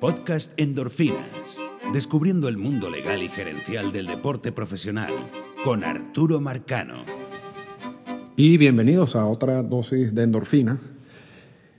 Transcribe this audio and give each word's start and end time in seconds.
Podcast 0.00 0.52
Endorfinas. 0.56 1.58
Descubriendo 1.92 2.48
el 2.48 2.56
mundo 2.56 2.88
legal 2.88 3.20
y 3.20 3.28
gerencial 3.28 3.90
del 3.90 4.06
deporte 4.06 4.52
profesional 4.52 5.10
con 5.64 5.82
Arturo 5.82 6.40
Marcano. 6.40 7.02
Y 8.36 8.58
bienvenidos 8.58 9.16
a 9.16 9.26
otra 9.26 9.60
dosis 9.64 10.14
de 10.14 10.22
endorfina. 10.22 10.78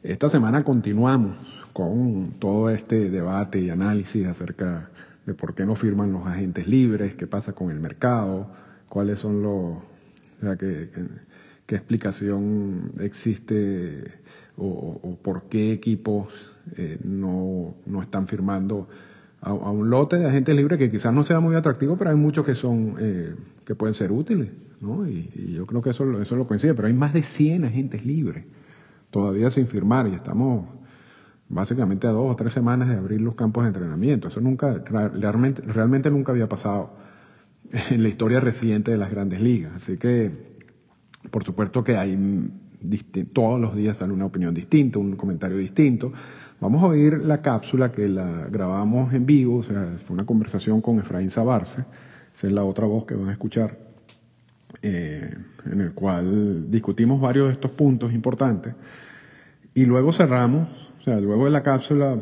Esta 0.04 0.30
semana 0.30 0.64
continuamos 0.64 1.38
con 1.72 2.32
todo 2.40 2.70
este 2.70 3.10
debate 3.10 3.60
y 3.62 3.70
análisis 3.70 4.28
acerca 4.28 4.90
de 5.26 5.34
por 5.34 5.56
qué 5.56 5.66
no 5.66 5.78
firman 5.78 6.12
los 6.12 6.28
agentes 6.28 6.68
libres, 6.68 7.16
qué 7.16 7.26
pasa 7.26 7.54
con 7.54 7.72
el 7.72 7.80
mercado, 7.80 8.52
cuáles 8.90 9.20
son 9.20 9.42
los, 9.42 9.54
o 9.54 9.84
sea, 10.42 10.58
qué, 10.58 10.90
qué, 11.70 11.76
explicación 11.76 12.94
existe 13.00 14.04
o, 14.58 15.18
por 15.22 15.44
qué 15.44 15.72
equipos 15.72 16.28
eh, 16.76 17.00
no, 17.04 17.76
no, 17.86 18.02
están 18.02 18.28
firmando 18.28 18.90
a, 19.42 19.54
un 19.54 19.90
lote 19.90 20.18
de 20.18 20.28
agentes 20.28 20.56
libres 20.56 20.80
que 20.80 20.92
quizás 20.92 21.14
no 21.14 21.24
sea 21.24 21.40
muy 21.40 21.56
atractivo, 21.56 21.98
pero 21.98 22.10
hay 22.10 22.16
muchos 22.16 22.46
que 22.46 22.56
son 22.56 22.96
eh, 23.00 23.36
que 23.66 23.76
pueden 23.76 23.94
ser 23.94 24.12
útiles, 24.12 24.50
¿no? 24.82 25.08
Y, 25.08 25.54
yo 25.54 25.66
creo 25.66 25.82
que 25.82 25.92
eso, 25.92 26.22
eso 26.22 26.36
lo 26.36 26.48
coincide, 26.48 26.74
pero 26.74 26.88
hay 26.88 26.94
más 26.94 27.14
de 27.14 27.24
100 27.24 27.66
agentes 27.66 28.06
libres 28.06 28.46
todavía 29.12 29.50
sin 29.50 29.68
firmar 29.68 30.08
y 30.08 30.14
estamos 30.14 30.68
básicamente 31.48 32.08
a 32.08 32.12
dos 32.12 32.32
o 32.32 32.36
tres 32.36 32.54
semanas 32.54 32.90
de 32.90 32.96
abrir 32.96 33.22
los 33.22 33.36
campos 33.36 33.64
de 33.64 33.70
entrenamiento. 33.70 34.28
Eso 34.28 34.40
nunca, 34.40 34.84
realmente, 34.86 35.62
realmente 35.64 36.12
nunca 36.12 36.32
había 36.32 36.48
pasado 36.48 36.94
en 37.90 38.04
la 38.04 38.10
historia 38.10 38.40
reciente 38.40 38.92
de 38.92 38.98
las 38.98 39.12
grandes 39.12 39.42
ligas. 39.42 39.74
Así 39.76 39.98
que, 39.98 40.59
por 41.32 41.44
supuesto 41.44 41.84
que 41.84 41.98
hay 41.98 42.18
todos 43.34 43.60
los 43.60 43.76
días 43.76 43.98
sale 43.98 44.14
una 44.14 44.26
opinión 44.26 44.54
distinta, 44.54 45.00
un 45.00 45.16
comentario 45.16 45.58
distinto. 45.58 46.14
Vamos 46.62 46.84
a 46.84 46.88
oír 46.88 47.20
la 47.20 47.42
cápsula 47.42 47.92
que 47.92 48.08
la 48.08 48.48
grabamos 48.50 49.14
en 49.14 49.26
vivo, 49.26 49.58
o 49.58 49.64
sea, 49.64 49.96
fue 50.06 50.14
una 50.14 50.26
conversación 50.26 50.82
con 50.82 51.00
Efraín 51.00 51.30
Sabarce, 51.30 51.86
esa 52.34 52.48
es 52.48 52.54
la 52.54 52.64
otra 52.64 52.86
voz 52.86 53.06
que 53.06 53.16
van 53.16 53.30
a 53.30 53.32
escuchar, 53.32 53.78
eh, 54.82 55.34
en 55.66 55.82
el 55.82 55.94
cual 55.94 56.70
discutimos 56.70 57.20
varios 57.20 57.48
de 57.48 57.54
estos 57.54 57.72
puntos 57.72 58.14
importantes. 58.14 58.74
Y 59.74 59.86
luego 59.86 60.12
cerramos 60.12 60.68
o 61.00 61.02
sea, 61.04 61.20
luego 61.20 61.46
de 61.46 61.52
la 61.52 61.64
cápsula, 61.64 62.18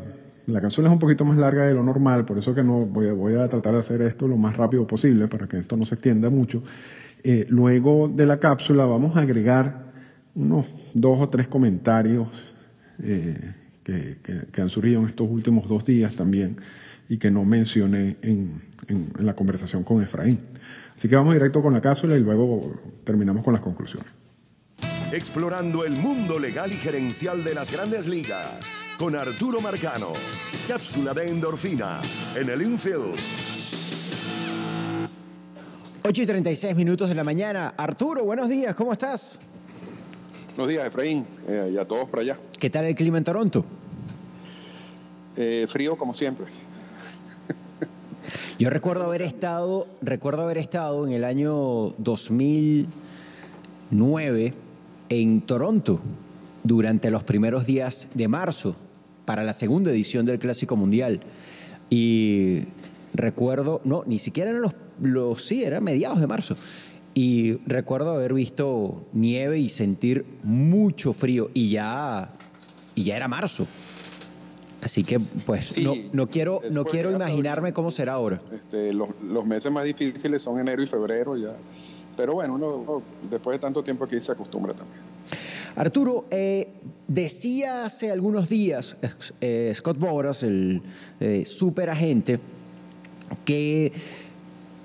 la 0.45 0.61
cápsula 0.61 0.87
es 0.87 0.93
un 0.93 0.99
poquito 0.99 1.25
más 1.25 1.37
larga 1.37 1.63
de 1.63 1.73
lo 1.73 1.83
normal, 1.83 2.25
por 2.25 2.37
eso 2.37 2.53
que 2.53 2.63
no 2.63 2.85
voy 2.85 3.07
a, 3.07 3.13
voy 3.13 3.35
a 3.35 3.49
tratar 3.49 3.73
de 3.73 3.79
hacer 3.79 4.01
esto 4.01 4.27
lo 4.27 4.37
más 4.37 4.55
rápido 4.55 4.85
posible 4.85 5.27
para 5.27 5.47
que 5.47 5.57
esto 5.57 5.75
no 5.75 5.85
se 5.85 5.95
extienda 5.95 6.29
mucho. 6.29 6.61
Eh, 7.23 7.45
luego 7.49 8.07
de 8.07 8.25
la 8.25 8.39
cápsula 8.39 8.85
vamos 8.85 9.15
a 9.15 9.21
agregar 9.21 9.91
unos 10.35 10.65
dos 10.93 11.19
o 11.19 11.29
tres 11.29 11.47
comentarios 11.47 12.27
eh, 13.03 13.53
que, 13.83 14.61
han 14.61 14.69
surgido 14.69 15.01
en 15.01 15.07
estos 15.07 15.29
últimos 15.29 15.67
dos 15.67 15.85
días 15.85 16.15
también 16.15 16.57
y 17.09 17.17
que 17.17 17.31
no 17.31 17.45
mencioné 17.45 18.17
en, 18.21 18.61
en, 18.87 19.11
en 19.17 19.25
la 19.25 19.33
conversación 19.33 19.83
con 19.83 20.03
Efraín. 20.03 20.39
Así 20.95 21.07
que 21.07 21.15
vamos 21.15 21.33
directo 21.33 21.61
con 21.61 21.73
la 21.73 21.81
cápsula 21.81 22.17
y 22.17 22.19
luego 22.19 22.73
terminamos 23.03 23.43
con 23.43 23.53
las 23.53 23.61
conclusiones 23.61 24.07
explorando 25.11 25.85
el 25.85 25.95
mundo 25.95 26.37
legal 26.37 26.71
y 26.71 26.75
gerencial 26.75 27.43
de 27.43 27.53
las 27.53 27.71
grandes 27.71 28.07
ligas, 28.07 28.59
con 28.97 29.15
Arturo 29.15 29.61
Marcano. 29.61 30.13
Cápsula 30.67 31.13
de 31.13 31.29
endorfina 31.29 32.01
en 32.35 32.49
el 32.49 32.61
infield. 32.61 33.56
8 36.07 36.21
y 36.21 36.25
36 36.25 36.75
minutos 36.77 37.09
de 37.09 37.15
la 37.15 37.25
mañana. 37.25 37.73
Arturo, 37.75 38.23
buenos 38.23 38.47
días, 38.47 38.73
¿cómo 38.75 38.93
estás? 38.93 39.41
Buenos 40.55 40.69
días, 40.69 40.87
Efraín, 40.87 41.25
eh, 41.49 41.71
y 41.73 41.77
a 41.77 41.83
todos 41.83 42.07
por 42.07 42.19
allá. 42.19 42.39
¿Qué 42.57 42.69
tal 42.69 42.85
el 42.85 42.95
clima 42.95 43.17
en 43.17 43.25
Toronto? 43.25 43.65
Eh, 45.35 45.65
frío 45.67 45.97
como 45.97 46.13
siempre. 46.13 46.45
Yo 48.57 48.69
recuerdo 48.69 49.03
haber 49.03 49.21
estado, 49.21 49.85
recuerdo 50.01 50.43
haber 50.43 50.59
estado 50.59 51.05
en 51.05 51.11
el 51.11 51.25
año 51.25 51.89
2009 51.97 54.53
en 55.09 55.41
Toronto 55.41 55.99
durante 56.63 57.11
los 57.11 57.25
primeros 57.25 57.65
días 57.65 58.07
de 58.13 58.29
marzo 58.29 58.77
para 59.25 59.43
la 59.43 59.53
segunda 59.53 59.91
edición 59.91 60.25
del 60.25 60.39
Clásico 60.39 60.77
Mundial. 60.77 61.19
Y 61.89 62.61
recuerdo, 63.13 63.81
no, 63.83 64.03
ni 64.05 64.19
siquiera 64.19 64.51
eran 64.51 64.61
los, 64.61 64.73
los, 65.01 65.43
sí, 65.43 65.63
era 65.63 65.81
mediados 65.81 66.19
de 66.19 66.27
marzo. 66.27 66.55
Y 67.13 67.53
recuerdo 67.65 68.11
haber 68.11 68.33
visto 68.33 69.03
nieve 69.13 69.57
y 69.57 69.69
sentir 69.69 70.25
mucho 70.43 71.13
frío 71.13 71.49
y 71.53 71.71
ya, 71.71 72.31
y 72.93 73.03
ya 73.03 73.15
era 73.15 73.27
marzo. 73.27 73.65
Así 74.83 75.03
que, 75.03 75.19
pues, 75.19 75.75
no, 75.77 75.95
no, 76.13 76.27
quiero, 76.27 76.61
no 76.69 76.85
quiero 76.85 77.11
imaginarme 77.11 77.73
cómo 77.73 77.89
será 77.89 78.13
ahora. 78.13 78.39
Este, 78.53 78.93
los, 78.93 79.09
los, 79.23 79.45
meses 79.45 79.71
más 79.71 79.83
difíciles 79.83 80.41
son 80.41 80.59
enero 80.59 80.83
y 80.83 80.87
febrero 80.87 81.35
ya. 81.35 81.55
Pero 82.15 82.33
bueno, 82.33 82.55
uno 82.55 83.01
después 83.29 83.55
de 83.55 83.59
tanto 83.59 83.83
tiempo 83.83 84.05
aquí 84.05 84.21
se 84.21 84.31
acostumbra 84.31 84.73
también. 84.73 84.99
Arturo, 85.77 86.25
eh, 86.31 86.69
decía 87.07 87.85
hace 87.85 88.11
algunos 88.11 88.49
días 88.49 88.97
eh, 89.41 89.71
Scott 89.75 89.99
Boras, 89.99 90.41
el 90.41 90.81
eh, 91.19 91.43
superagente, 91.45 92.39
que 93.45 93.93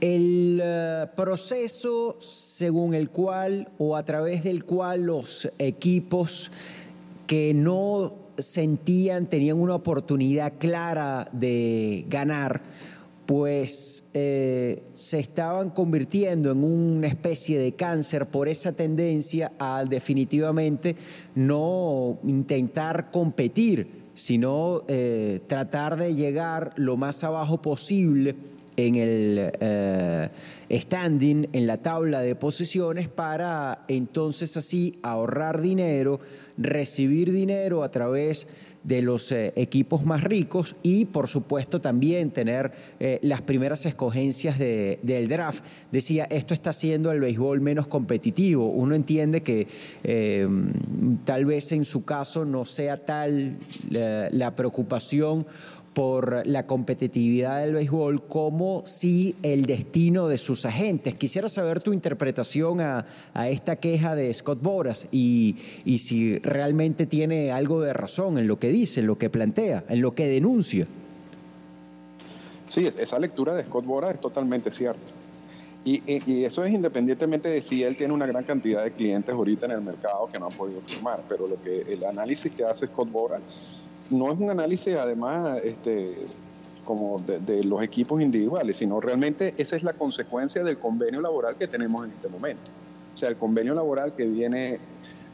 el 0.02 0.60
eh, 0.60 1.06
proceso 1.14 2.16
según 2.20 2.92
el 2.92 3.08
cual 3.08 3.68
o 3.78 3.96
a 3.96 4.04
través 4.04 4.42
del 4.42 4.64
cual 4.64 5.04
los 5.04 5.48
equipos 5.60 6.50
que 7.28 7.54
no 7.54 8.12
sentían, 8.36 9.26
tenían 9.26 9.60
una 9.60 9.76
oportunidad 9.76 10.54
clara 10.58 11.28
de 11.32 12.04
ganar, 12.08 12.62
pues 13.26 14.02
eh, 14.12 14.82
se 14.92 15.20
estaban 15.20 15.70
convirtiendo 15.70 16.50
en 16.50 16.64
una 16.64 17.06
especie 17.06 17.60
de 17.60 17.72
cáncer 17.72 18.26
por 18.26 18.48
esa 18.48 18.72
tendencia 18.72 19.52
al 19.60 19.88
definitivamente 19.88 20.96
no 21.36 22.18
intentar 22.24 23.12
competir, 23.12 24.02
sino 24.14 24.82
eh, 24.88 25.40
tratar 25.46 25.96
de 25.96 26.16
llegar 26.16 26.72
lo 26.74 26.96
más 26.96 27.22
abajo 27.22 27.62
posible 27.62 28.34
en 28.76 28.94
el 28.96 29.52
eh, 29.60 30.28
standing, 30.70 31.48
en 31.52 31.66
la 31.66 31.78
tabla 31.78 32.20
de 32.20 32.34
posiciones, 32.34 33.08
para 33.08 33.84
entonces 33.88 34.56
así 34.56 34.98
ahorrar 35.02 35.60
dinero, 35.60 36.20
recibir 36.56 37.32
dinero 37.32 37.82
a 37.82 37.90
través 37.90 38.46
de 38.84 39.00
los 39.00 39.30
eh, 39.30 39.52
equipos 39.54 40.04
más 40.04 40.24
ricos 40.24 40.74
y 40.82 41.04
por 41.04 41.28
supuesto 41.28 41.80
también 41.80 42.30
tener 42.30 42.72
eh, 42.98 43.20
las 43.22 43.40
primeras 43.40 43.86
escogencias 43.86 44.58
de, 44.58 44.98
del 45.02 45.28
draft. 45.28 45.64
Decía, 45.92 46.24
esto 46.24 46.52
está 46.52 46.70
haciendo 46.70 47.12
el 47.12 47.20
béisbol 47.20 47.60
menos 47.60 47.86
competitivo. 47.86 48.66
Uno 48.66 48.94
entiende 48.94 49.42
que 49.42 49.66
tal 51.24 51.44
vez 51.44 51.72
en 51.72 51.84
su 51.84 52.04
caso 52.04 52.44
no 52.44 52.64
sea 52.64 53.04
tal 53.04 53.56
la 53.90 54.56
preocupación 54.56 55.46
por 55.94 56.46
la 56.46 56.66
competitividad 56.66 57.60
del 57.60 57.74
béisbol 57.74 58.22
como 58.26 58.82
si 58.86 59.36
el 59.42 59.66
destino 59.66 60.28
de 60.28 60.38
sus 60.38 60.64
agentes. 60.64 61.14
Quisiera 61.14 61.48
saber 61.48 61.80
tu 61.80 61.92
interpretación 61.92 62.80
a, 62.80 63.04
esta 63.48 63.76
queja 63.76 64.14
de 64.14 64.32
Scott 64.32 64.62
Boras 64.62 65.06
y, 65.10 65.56
y, 65.84 65.98
si 65.98 66.38
realmente 66.38 67.06
tiene 67.06 67.52
algo 67.52 67.80
de 67.82 67.92
razón 67.92 68.38
en 68.38 68.46
lo 68.46 68.58
que 68.58 68.68
dice, 68.68 69.00
en 69.00 69.06
lo 69.06 69.18
que 69.18 69.28
plantea, 69.28 69.84
en 69.88 70.00
lo 70.00 70.14
que 70.14 70.26
denuncia. 70.28 70.86
Sí, 72.68 72.86
esa 72.86 73.18
lectura 73.18 73.54
de 73.54 73.64
Scott 73.64 73.84
Boras 73.84 74.14
es 74.14 74.20
totalmente 74.20 74.70
cierta. 74.70 75.00
Y, 75.84 76.02
y, 76.06 76.44
eso 76.44 76.64
es 76.64 76.72
independientemente 76.72 77.48
de 77.48 77.60
si 77.60 77.82
él 77.82 77.96
tiene 77.96 78.14
una 78.14 78.26
gran 78.26 78.44
cantidad 78.44 78.84
de 78.84 78.92
clientes 78.92 79.34
ahorita 79.34 79.66
en 79.66 79.72
el 79.72 79.82
mercado 79.82 80.28
que 80.30 80.38
no 80.38 80.46
han 80.46 80.52
podido 80.52 80.80
firmar, 80.80 81.20
pero 81.28 81.48
lo 81.48 81.60
que 81.60 81.82
el 81.92 82.04
análisis 82.04 82.52
que 82.52 82.64
hace 82.64 82.86
Scott 82.86 83.10
Boras 83.10 83.40
no 84.12 84.32
es 84.32 84.38
un 84.38 84.50
análisis 84.50 84.94
además 84.94 85.58
este, 85.64 86.14
como 86.84 87.20
de, 87.20 87.64
los 87.64 87.82
equipos 87.82 88.20
individuales, 88.20 88.76
sino 88.76 89.00
realmente 89.00 89.54
esa 89.56 89.76
es 89.76 89.82
la 89.82 89.92
consecuencia 89.92 90.62
del 90.62 90.78
convenio 90.78 91.20
laboral 91.20 91.56
que 91.56 91.66
tenemos 91.66 92.04
en 92.06 92.12
este 92.12 92.28
momento. 92.28 92.70
O 93.14 93.18
sea, 93.18 93.28
el 93.28 93.36
convenio 93.36 93.74
laboral 93.74 94.14
que 94.14 94.24
viene 94.24 94.78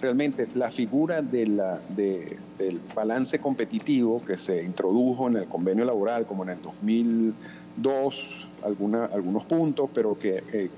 realmente 0.01 0.47
la 0.55 0.71
figura 0.71 1.23
de 1.23 1.47
la, 1.47 1.81
del 1.89 2.81
balance 2.95 3.39
competitivo 3.39 4.25
que 4.25 4.39
se 4.39 4.63
introdujo 4.63 5.29
en 5.29 5.37
el 5.37 5.47
convenio 5.47 5.85
laboral 5.85 6.27
como 6.27 6.45
en 6.45 6.51
el 6.51 6.63
2002, 6.63 8.47
alguna, 8.63 9.07
algunos 9.07 9.45
puntos, 9.45 9.91
pero 9.93 10.17
que 10.19 10.43
eh, 10.53 10.71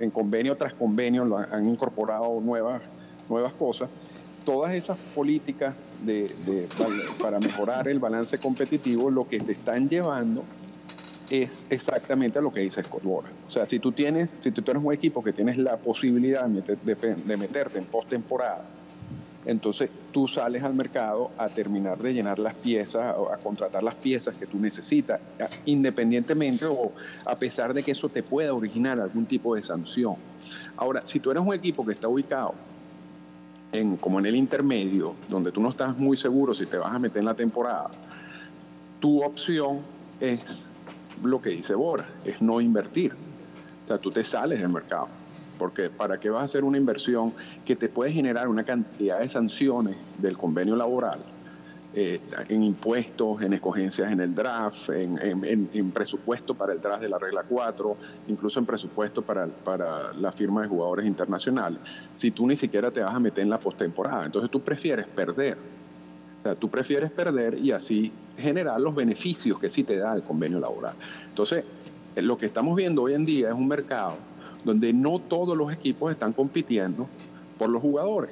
en 0.00 0.10
convenio 0.10 0.56
tras 0.56 0.74
convenio 0.74 1.36
han 1.52 1.68
incorporado 1.68 2.40
nuevas, 2.40 2.82
nuevas 3.28 3.52
cosas. 3.54 3.88
Todas 4.48 4.72
esas 4.72 4.96
políticas 5.14 5.74
de, 6.06 6.34
para 7.20 7.38
mejorar 7.38 7.86
el 7.86 7.98
balance 7.98 8.38
competitivo, 8.38 9.10
lo 9.10 9.28
que 9.28 9.40
te 9.40 9.52
están 9.52 9.90
llevando 9.90 10.42
es 11.28 11.66
exactamente 11.68 12.40
lo 12.40 12.50
que 12.50 12.60
dice 12.60 12.82
Scott 12.82 13.02
Boras. 13.02 13.30
O 13.46 13.50
sea, 13.50 13.66
si 13.66 13.78
tú 13.78 13.92
tienes, 13.92 14.30
si 14.38 14.50
tú 14.50 14.62
eres 14.70 14.82
un 14.82 14.94
equipo 14.94 15.22
que 15.22 15.34
tienes 15.34 15.58
la 15.58 15.76
posibilidad 15.76 16.46
de, 16.46 17.36
meterte 17.36 17.76
en 17.76 17.84
postemporada, 17.84 18.64
entonces 19.44 19.90
tú 20.12 20.26
sales 20.26 20.62
al 20.62 20.72
mercado 20.72 21.30
a 21.36 21.50
terminar 21.50 21.98
de 21.98 22.14
llenar 22.14 22.38
las 22.38 22.54
piezas, 22.54 23.04
a 23.04 23.36
contratar 23.36 23.82
las 23.82 23.96
piezas 23.96 24.34
que 24.34 24.46
tú 24.46 24.58
necesitas, 24.58 25.20
independientemente 25.66 26.64
o 26.64 26.92
a 27.26 27.36
pesar 27.36 27.74
de 27.74 27.82
que 27.82 27.90
eso 27.90 28.08
te 28.08 28.22
pueda 28.22 28.54
originar 28.54 28.98
algún 28.98 29.26
tipo 29.26 29.54
de 29.54 29.62
sanción. 29.62 30.16
Ahora, 30.74 31.02
si 31.04 31.20
tú 31.20 31.30
eres 31.30 31.42
un 31.42 31.52
equipo 31.52 31.84
que 31.84 31.92
está 31.92 32.08
ubicado 32.08 32.54
en, 33.72 33.96
como 33.96 34.18
en 34.18 34.26
el 34.26 34.36
intermedio, 34.36 35.14
donde 35.28 35.52
tú 35.52 35.60
no 35.60 35.70
estás 35.70 35.98
muy 35.98 36.16
seguro 36.16 36.54
si 36.54 36.66
te 36.66 36.76
vas 36.76 36.92
a 36.92 36.98
meter 36.98 37.20
en 37.20 37.26
la 37.26 37.34
temporada, 37.34 37.90
tu 39.00 39.22
opción 39.22 39.80
es 40.20 40.64
lo 41.22 41.40
que 41.40 41.50
dice 41.50 41.74
Bora, 41.74 42.08
es 42.24 42.40
no 42.40 42.60
invertir. 42.60 43.12
O 43.84 43.88
sea, 43.88 43.98
tú 43.98 44.10
te 44.10 44.24
sales 44.24 44.60
del 44.60 44.70
mercado 44.70 45.08
porque 45.58 45.90
¿para 45.90 46.18
qué 46.18 46.30
vas 46.30 46.42
a 46.42 46.44
hacer 46.44 46.64
una 46.64 46.78
inversión 46.78 47.34
que 47.66 47.76
te 47.76 47.88
puede 47.88 48.12
generar 48.12 48.48
una 48.48 48.64
cantidad 48.64 49.18
de 49.18 49.28
sanciones 49.28 49.96
del 50.18 50.38
convenio 50.38 50.76
laboral? 50.76 51.18
Eh, 51.94 52.20
en 52.50 52.62
impuestos, 52.62 53.40
en 53.40 53.54
escogencias 53.54 54.12
en 54.12 54.20
el 54.20 54.34
draft, 54.34 54.90
en, 54.90 55.90
presupuesto 55.90 56.54
para 56.54 56.74
el 56.74 56.82
draft 56.82 57.02
de 57.02 57.08
la 57.08 57.18
regla 57.18 57.44
4, 57.48 57.96
incluso 58.28 58.60
en 58.60 58.66
presupuesto 58.66 59.22
para, 59.22 59.46
para 59.46 60.12
la 60.12 60.30
firma 60.30 60.60
de 60.60 60.68
jugadores 60.68 61.06
internacionales, 61.06 61.78
si 62.12 62.30
tú 62.30 62.46
ni 62.46 62.56
siquiera 62.56 62.90
te 62.90 63.00
vas 63.00 63.14
a 63.14 63.18
meter 63.18 63.42
en 63.42 63.48
la 63.48 63.58
postemporada. 63.58 64.26
Entonces 64.26 64.50
tú 64.50 64.60
prefieres 64.60 65.06
perder. 65.06 65.56
O 66.40 66.42
sea, 66.42 66.54
tú 66.54 66.68
prefieres 66.68 67.10
perder 67.10 67.58
y 67.58 67.72
así 67.72 68.12
generar 68.36 68.78
los 68.78 68.94
beneficios 68.94 69.58
que 69.58 69.70
sí 69.70 69.82
te 69.82 69.96
da 69.96 70.14
el 70.14 70.22
convenio 70.22 70.60
laboral. 70.60 70.94
Entonces, 71.30 71.64
lo 72.16 72.36
que 72.36 72.46
estamos 72.46 72.76
viendo 72.76 73.02
hoy 73.02 73.14
en 73.14 73.24
día 73.24 73.48
es 73.48 73.54
un 73.54 73.66
mercado 73.66 74.16
donde 74.62 74.92
no 74.92 75.20
todos 75.20 75.56
los 75.56 75.72
equipos 75.72 76.12
están 76.12 76.34
compitiendo 76.34 77.08
por 77.56 77.70
los 77.70 77.80
jugadores. 77.80 78.30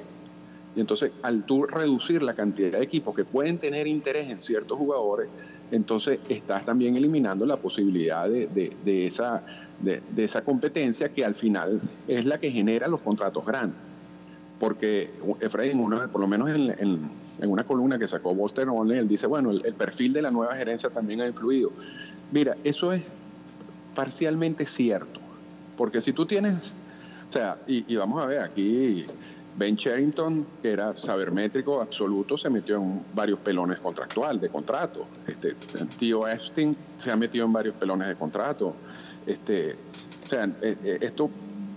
Y 0.77 0.79
entonces, 0.79 1.11
al 1.23 1.43
tú 1.43 1.63
reducir 1.63 2.23
la 2.23 2.33
cantidad 2.35 2.71
de 2.71 2.83
equipos 2.83 3.15
que 3.15 3.25
pueden 3.25 3.57
tener 3.57 3.87
interés 3.87 4.29
en 4.29 4.39
ciertos 4.39 4.77
jugadores, 4.77 5.27
entonces 5.71 6.19
estás 6.29 6.65
también 6.65 6.95
eliminando 6.95 7.45
la 7.45 7.57
posibilidad 7.57 8.29
de, 8.29 8.71
esa, 8.85 9.43
de, 9.81 10.01
esa 10.15 10.43
competencia 10.43 11.09
que 11.09 11.25
al 11.25 11.35
final 11.35 11.81
es 12.07 12.25
la 12.25 12.39
que 12.39 12.51
genera 12.51 12.87
los 12.87 13.01
contratos 13.01 13.45
grandes. 13.45 13.77
Porque 14.59 15.09
Efraín, 15.41 15.83
por 16.11 16.21
lo 16.21 16.27
menos 16.27 16.49
en, 16.49 17.09
una 17.41 17.63
columna 17.63 17.99
que 17.99 18.07
sacó 18.07 18.31
Walter 18.31 18.69
Onley, 18.69 18.99
él 18.99 19.07
dice, 19.07 19.27
bueno, 19.27 19.51
el 19.51 19.73
perfil 19.73 20.13
de 20.13 20.21
la 20.21 20.31
nueva 20.31 20.55
gerencia 20.55 20.89
también 20.89 21.21
ha 21.21 21.27
influido. 21.27 21.71
Mira, 22.31 22.55
eso 22.63 22.93
es 22.93 23.03
parcialmente 23.93 24.65
cierto 24.65 25.19
porque 25.77 26.01
si 26.01 26.11
tú 26.11 26.25
tienes, 26.25 26.73
o 27.29 27.33
sea, 27.33 27.57
y, 27.67 27.95
vamos 27.95 28.21
a 28.21 28.25
ver, 28.25 28.39
aquí 28.41 29.05
Ben 29.57 29.75
Sherrington, 29.75 30.45
que 30.61 30.71
era 30.71 30.95
sabermétrico 30.97 31.81
absoluto, 31.81 32.37
se 32.37 32.49
metió 32.49 32.77
en 32.77 33.01
varios 33.13 33.39
pelones 33.39 33.79
contractual, 33.79 34.39
de 34.39 34.49
contrato. 34.49 35.07
Este, 35.27 35.55
tío 35.97 36.27
Epstein 36.27 36.75
se 36.97 37.11
ha 37.11 37.15
metido 37.15 37.45
en 37.45 37.53
varios 37.53 37.73
pelones 37.75 38.07
de 38.07 38.15
contrato. 38.15 38.75
Este, 39.25 39.75
o 40.23 40.27
sea, 40.27 40.45
eh, 40.61 40.77
eh, 40.83 40.97
esto 41.01 41.29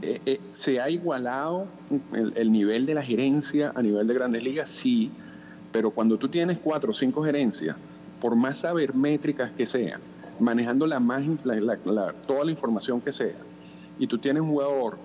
eh, 0.03 0.41
se 0.53 0.81
ha 0.81 0.91
igualado 0.91 1.67
el, 2.13 2.35
el, 2.37 2.53
nivel 2.53 2.85
de 2.85 2.95
la 2.95 3.03
gerencia 3.03 3.73
a 3.75 3.83
nivel 3.83 4.07
de 4.07 4.15
grandes 4.15 4.45
ligas, 4.45 4.69
sí, 4.69 5.11
pero 5.73 5.91
cuando 5.91 6.19
tú 6.19 6.29
tienes 6.29 6.59
cuatro 6.59 6.91
o 6.91 6.95
cinco 6.95 7.25
gerencias, 7.25 7.77
por 8.21 8.37
más 8.37 8.59
sabermétricas 8.59 9.51
que 9.53 9.67
sean, 9.67 10.01
manejando 10.39 10.87
la 10.87 11.01
más, 11.01 11.23
toda 12.27 12.45
la 12.45 12.51
información 12.51 13.01
que 13.01 13.13
sea, 13.13 13.37
y 13.99 14.07
tú 14.07 14.19
tienes 14.19 14.43
un 14.43 14.51
jugador 14.51 14.99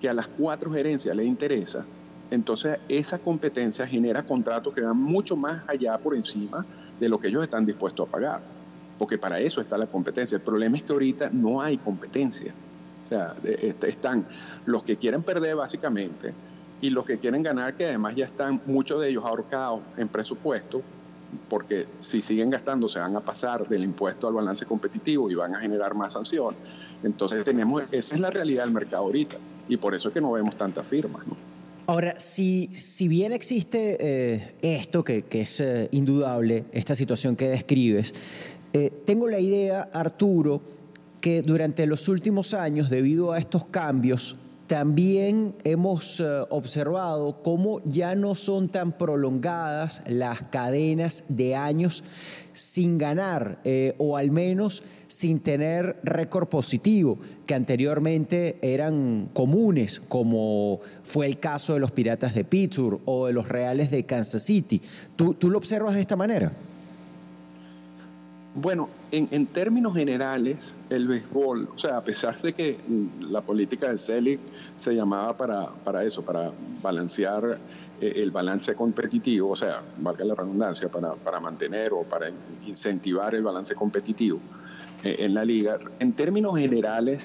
que 0.00 0.08
a 0.08 0.14
las 0.14 0.28
cuatro 0.28 0.72
gerencias 0.72 1.14
le 1.16 1.24
interesa, 1.24 1.84
entonces 2.30 2.78
esa 2.88 3.18
competencia 3.18 3.86
genera 3.86 4.22
contratos 4.22 4.72
que 4.72 4.82
van 4.82 4.96
mucho 4.96 5.36
más 5.36 5.64
allá 5.66 5.98
por 5.98 6.14
encima 6.14 6.64
de 6.98 7.08
lo 7.08 7.18
que 7.18 7.28
ellos 7.28 7.42
están 7.42 7.66
dispuestos 7.66 8.08
a 8.08 8.10
pagar, 8.10 8.40
porque 8.98 9.18
para 9.18 9.40
eso 9.40 9.60
está 9.60 9.76
la 9.76 9.86
competencia. 9.86 10.36
El 10.36 10.42
problema 10.42 10.76
es 10.76 10.84
que 10.84 10.92
ahorita 10.92 11.30
no 11.32 11.60
hay 11.60 11.76
competencia. 11.78 12.52
O 13.04 13.08
sea, 13.08 13.34
este, 13.42 13.88
están 13.88 14.24
los 14.66 14.84
que 14.84 14.96
quieren 14.96 15.22
perder 15.22 15.56
básicamente 15.56 16.32
y 16.80 16.90
los 16.90 17.04
que 17.04 17.18
quieren 17.18 17.42
ganar, 17.42 17.74
que 17.74 17.86
además 17.86 18.14
ya 18.14 18.26
están 18.26 18.60
muchos 18.66 19.00
de 19.00 19.08
ellos 19.10 19.24
ahorcados 19.24 19.80
en 19.96 20.06
presupuesto, 20.06 20.82
porque 21.48 21.86
si 21.98 22.22
siguen 22.22 22.50
gastando 22.50 22.88
se 22.88 23.00
van 23.00 23.16
a 23.16 23.20
pasar 23.20 23.68
del 23.68 23.82
impuesto 23.82 24.28
al 24.28 24.34
balance 24.34 24.64
competitivo 24.66 25.30
y 25.30 25.34
van 25.34 25.54
a 25.54 25.60
generar 25.60 25.94
más 25.94 26.12
sanciones. 26.12 26.58
Entonces 27.02 27.44
tenemos, 27.44 27.82
esa 27.90 28.14
es 28.14 28.20
la 28.20 28.30
realidad 28.30 28.64
del 28.64 28.72
mercado 28.72 29.04
ahorita 29.04 29.36
y 29.68 29.76
por 29.76 29.94
eso 29.94 30.08
es 30.08 30.14
que 30.14 30.20
no 30.20 30.32
vemos 30.32 30.54
tantas 30.56 30.86
firmas. 30.86 31.22
Ahora, 31.90 32.14
si, 32.20 32.68
si 32.72 33.08
bien 33.08 33.32
existe 33.32 33.96
eh, 33.98 34.54
esto, 34.62 35.02
que, 35.02 35.24
es 35.28 35.58
eh, 35.58 35.88
indudable, 35.90 36.66
esta 36.70 36.94
situación 36.94 37.34
que 37.34 37.48
describes, 37.48 38.14
eh, 38.72 38.92
tengo 39.04 39.26
la 39.26 39.40
idea, 39.40 39.90
Arturo, 39.92 40.62
que 41.20 41.42
durante 41.42 41.86
los 41.86 42.06
últimos 42.06 42.54
años, 42.54 42.90
debido 42.90 43.32
a 43.32 43.40
estos 43.40 43.64
cambios, 43.64 44.36
también 44.70 45.56
hemos 45.64 46.20
eh, 46.20 46.24
observado 46.48 47.42
cómo 47.42 47.80
ya 47.82 48.14
no 48.14 48.36
son 48.36 48.68
tan 48.68 48.92
prolongadas 48.92 50.00
las 50.06 50.42
cadenas 50.42 51.24
de 51.26 51.56
años 51.56 52.04
sin 52.52 52.96
ganar 52.96 53.58
eh, 53.64 53.96
o 53.98 54.16
al 54.16 54.30
menos 54.30 54.84
sin 55.08 55.40
tener 55.40 55.98
récord 56.04 56.46
positivo, 56.46 57.18
que 57.46 57.54
anteriormente 57.54 58.60
eran 58.62 59.28
comunes, 59.32 59.98
como 60.08 60.78
fue 61.02 61.26
el 61.26 61.40
caso 61.40 61.74
de 61.74 61.80
los 61.80 61.90
Piratas 61.90 62.32
de 62.36 62.44
Pittsburgh 62.44 63.00
o 63.06 63.26
de 63.26 63.32
los 63.32 63.48
Reales 63.48 63.90
de 63.90 64.06
Kansas 64.06 64.44
City. 64.44 64.80
¿Tú, 65.16 65.34
tú 65.34 65.50
lo 65.50 65.58
observas 65.58 65.94
de 65.94 66.00
esta 66.00 66.14
manera? 66.14 66.52
Bueno, 68.54 68.88
en, 69.12 69.46
términos 69.46 69.94
generales, 69.94 70.72
el 70.88 71.06
béisbol, 71.06 71.68
o 71.72 71.78
sea, 71.78 71.98
a 71.98 72.00
pesar 72.02 72.40
de 72.42 72.52
que 72.52 72.78
la 73.20 73.42
política 73.42 73.86
del 73.86 74.00
CELIC 74.00 74.40
se 74.76 74.92
llamaba 74.92 75.36
para, 75.36 75.68
para 75.68 76.02
eso, 76.02 76.22
para 76.22 76.50
balancear 76.82 77.58
eh, 78.00 78.12
el 78.16 78.32
balance 78.32 78.74
competitivo, 78.74 79.50
o 79.50 79.56
sea, 79.56 79.82
valga 79.98 80.24
la 80.24 80.34
redundancia, 80.34 80.88
para, 80.88 81.14
para 81.14 81.38
mantener 81.38 81.92
o 81.92 82.02
para 82.02 82.28
incentivar 82.66 83.36
el 83.36 83.42
balance 83.44 83.76
competitivo 83.76 84.40
eh, 85.04 85.14
en 85.20 85.32
la 85.32 85.44
liga, 85.44 85.78
en 86.00 86.12
términos 86.14 86.58
generales, 86.58 87.22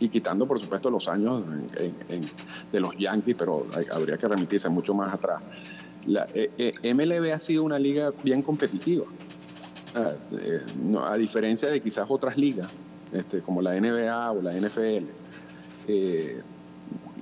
y 0.00 0.08
quitando 0.08 0.46
por 0.46 0.58
supuesto 0.60 0.90
los 0.90 1.06
años 1.06 1.44
de 2.72 2.80
los 2.80 2.96
Yankees, 2.96 3.36
pero 3.38 3.64
habría 3.92 4.16
que 4.16 4.26
remitirse 4.26 4.68
mucho 4.68 4.92
más 4.92 5.14
atrás, 5.14 5.40
la 6.06 6.26
eh, 6.34 6.72
MLB 6.82 7.32
ha 7.32 7.38
sido 7.38 7.62
una 7.62 7.78
liga 7.78 8.12
bien 8.24 8.42
competitiva 8.42 9.04
eh, 10.32 10.62
a 11.04 11.16
diferencia 11.16 11.68
de 11.68 11.80
quizás 11.80 12.06
otras 12.08 12.36
ligas, 12.36 12.68
este, 13.12 13.40
como 13.40 13.62
la 13.62 13.78
NBA 13.78 14.32
o 14.32 14.42
la 14.42 14.54
NFL, 14.54 15.04
eh, 15.88 16.42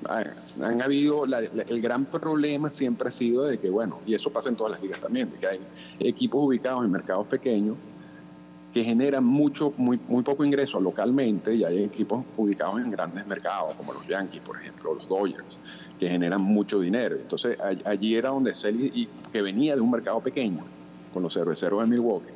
han 0.09 0.83
habido, 0.83 1.25
el 1.25 1.81
gran 1.81 2.05
problema 2.05 2.71
siempre 2.71 3.09
ha 3.09 3.13
sido 3.13 3.45
de 3.45 3.59
que, 3.59 3.71
bueno, 3.71 3.99
y 4.07 4.15
eso 4.15 4.31
pasa 4.31 4.49
en 4.49 4.57
todas 4.57 4.73
las 4.73 4.83
ligas 4.83 5.01
también, 5.01 5.31
de 5.33 5.39
que 5.39 5.47
hay 5.47 5.61
equipos 5.99 6.45
ubicados 6.45 6.85
en 6.85 6.93
mercados 6.93 7.27
pequeños 7.27 7.77
que 8.73 8.85
generan 8.85 9.25
mucho, 9.25 9.73
muy, 9.79 9.97
poco 9.97 10.45
ingreso 10.45 10.79
localmente 10.79 11.55
y 11.55 11.65
hay 11.65 11.83
equipos 11.83 12.25
ubicados 12.37 12.79
en 12.79 12.91
grandes 12.91 13.27
mercados, 13.27 13.75
como 13.75 13.95
los 13.95 14.07
Yankees, 14.07 14.43
por 14.43 14.61
ejemplo, 14.61 14.95
los 14.95 15.09
Dodgers, 15.09 15.47
que 15.99 16.09
generan 16.09 16.43
mucho 16.43 16.79
dinero. 16.81 17.17
Entonces, 17.17 17.57
allí 17.85 18.15
era 18.15 18.29
donde 18.29 18.53
Celi, 18.53 19.09
que 19.33 19.41
venía 19.41 19.75
de 19.75 19.81
un 19.81 19.91
mercado 19.91 20.21
pequeño, 20.21 20.63
con 21.15 21.23
los 21.23 21.33
cerveceros 21.33 21.81
de 21.81 21.87
Milwaukee, 21.87 22.36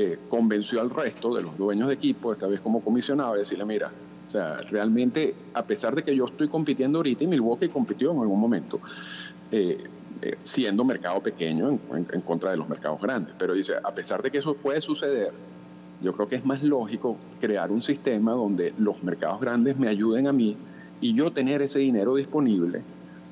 eh, 0.00 0.16
convenció 0.28 0.80
al 0.80 0.90
resto 0.90 1.34
de 1.34 1.42
los 1.42 1.58
dueños 1.58 1.88
de 1.88 1.94
equipo, 1.94 2.30
esta 2.30 2.46
vez 2.46 2.60
como 2.60 2.80
comisionado, 2.80 3.32
de 3.32 3.40
decirle, 3.40 3.64
mira, 3.64 3.90
o 4.24 4.30
sea, 4.30 4.58
realmente, 4.70 5.34
a 5.54 5.64
pesar 5.64 5.92
de 5.96 6.04
que 6.04 6.14
yo 6.14 6.26
estoy 6.26 6.46
compitiendo 6.46 7.00
ahorita, 7.00 7.24
y 7.24 7.26
Milwaukee 7.26 7.68
compitió 7.68 8.12
en 8.12 8.20
algún 8.20 8.38
momento, 8.38 8.78
eh, 9.50 9.76
eh, 10.22 10.38
siendo 10.44 10.84
mercado 10.84 11.20
pequeño 11.20 11.80
en, 12.12 12.20
contra 12.20 12.52
de 12.52 12.58
los 12.58 12.68
mercados 12.68 13.00
grandes. 13.00 13.34
Pero 13.36 13.54
dice, 13.54 13.72
a 13.82 13.92
pesar 13.92 14.22
de 14.22 14.30
que 14.30 14.38
eso 14.38 14.54
puede 14.54 14.80
suceder, 14.80 15.32
yo 16.00 16.12
creo 16.12 16.28
que 16.28 16.36
es 16.36 16.44
más 16.44 16.62
lógico 16.62 17.16
crear 17.40 17.72
un 17.72 17.82
sistema 17.82 18.34
donde 18.34 18.74
los 18.78 19.02
mercados 19.02 19.40
grandes 19.40 19.80
me 19.80 19.88
ayuden 19.88 20.28
a 20.28 20.32
mí 20.32 20.56
y 21.00 21.12
yo 21.12 21.32
tener 21.32 21.60
ese 21.60 21.80
dinero 21.80 22.14
disponible 22.14 22.82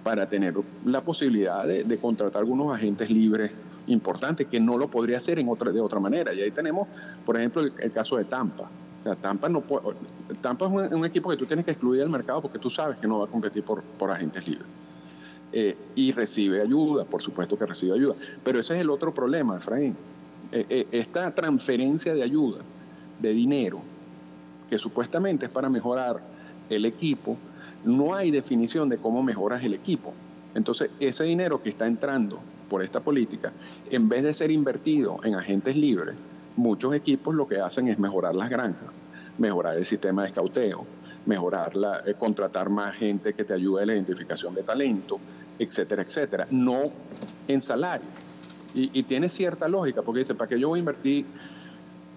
para 0.02 0.28
tener 0.28 0.54
la 0.84 1.00
posibilidad 1.00 1.64
de, 1.64 1.84
de 1.84 1.96
contratar 1.98 2.40
algunos 2.40 2.74
agentes 2.74 3.08
libres 3.08 3.52
importante 3.86 4.46
que 4.46 4.60
no 4.60 4.78
lo 4.78 4.88
podría 4.88 5.18
hacer 5.18 5.38
en 5.38 5.48
otra, 5.48 5.72
de 5.72 5.80
otra 5.80 6.00
manera. 6.00 6.32
Y 6.32 6.40
ahí 6.40 6.50
tenemos, 6.50 6.88
por 7.24 7.36
ejemplo, 7.36 7.62
el, 7.62 7.92
caso 7.92 8.16
de 8.16 8.24
Tampa. 8.24 8.64
O 8.64 9.04
sea, 9.04 9.14
Tampa, 9.14 9.48
no 9.48 9.62
Tampa 10.40 10.66
es 10.66 10.92
un, 10.92 11.04
equipo 11.04 11.30
que 11.30 11.36
tú 11.36 11.46
tienes 11.46 11.64
que 11.64 11.72
excluir 11.72 12.00
del 12.00 12.10
mercado 12.10 12.42
porque 12.42 12.58
tú 12.58 12.70
sabes 12.70 12.98
que 12.98 13.06
no 13.06 13.20
va 13.20 13.26
a 13.26 13.28
competir 13.28 13.62
por, 13.62 13.82
por 13.82 14.10
agentes 14.10 14.46
libres. 14.46 14.66
Eh, 15.52 15.76
y 15.94 16.12
recibe 16.12 16.60
ayuda, 16.60 17.04
por 17.04 17.22
supuesto 17.22 17.56
que 17.58 17.66
recibe 17.66 17.94
ayuda. 17.94 18.14
Pero 18.44 18.60
ese 18.60 18.74
es 18.74 18.80
el 18.80 18.90
otro 18.90 19.14
problema, 19.14 19.56
Efraín. 19.56 19.96
Eh, 20.52 20.66
eh, 20.68 20.86
esta 20.92 21.34
transferencia 21.34 22.14
de 22.14 22.22
ayuda, 22.22 22.58
de 23.20 23.32
dinero, 23.32 23.80
que 24.68 24.78
supuestamente 24.78 25.46
es 25.46 25.52
para 25.52 25.68
mejorar 25.68 26.20
el 26.68 26.84
equipo, 26.84 27.36
no 27.84 28.14
hay 28.14 28.30
definición 28.30 28.88
de 28.88 28.98
cómo 28.98 29.22
mejoras 29.22 29.62
el 29.64 29.74
equipo. 29.74 30.12
Entonces, 30.54 30.90
ese 30.98 31.24
dinero 31.24 31.62
que 31.62 31.68
está 31.68 31.86
entrando 31.86 32.40
por 32.68 32.82
esta 32.82 33.00
política, 33.00 33.52
en 33.90 34.08
vez 34.08 34.22
de 34.22 34.34
ser 34.34 34.50
invertido 34.50 35.18
en 35.24 35.34
agentes 35.34 35.76
libres, 35.76 36.14
muchos 36.56 36.94
equipos 36.94 37.34
lo 37.34 37.46
que 37.46 37.60
hacen 37.60 37.88
es 37.88 37.98
mejorar 37.98 38.34
las 38.34 38.50
granjas, 38.50 38.90
mejorar 39.38 39.76
el 39.76 39.84
sistema 39.84 40.22
de 40.22 40.28
escauteo, 40.28 40.86
mejorar 41.26 41.76
la, 41.76 42.02
eh, 42.06 42.14
contratar 42.14 42.70
más 42.70 42.96
gente 42.96 43.34
que 43.34 43.44
te 43.44 43.52
ayude 43.52 43.82
en 43.82 43.88
la 43.88 43.94
identificación 43.94 44.54
de 44.54 44.62
talento, 44.62 45.18
etcétera, 45.58 46.02
etcétera, 46.02 46.46
no 46.50 46.84
en 47.48 47.62
salario. 47.62 48.06
Y, 48.74 49.04
tiene 49.04 49.30
cierta 49.30 49.68
lógica, 49.68 50.02
porque 50.02 50.18
dice, 50.18 50.34
¿para 50.34 50.50
qué 50.50 50.60
yo 50.60 50.68
voy 50.68 50.78
a 50.78 50.80
invertir 50.80 51.24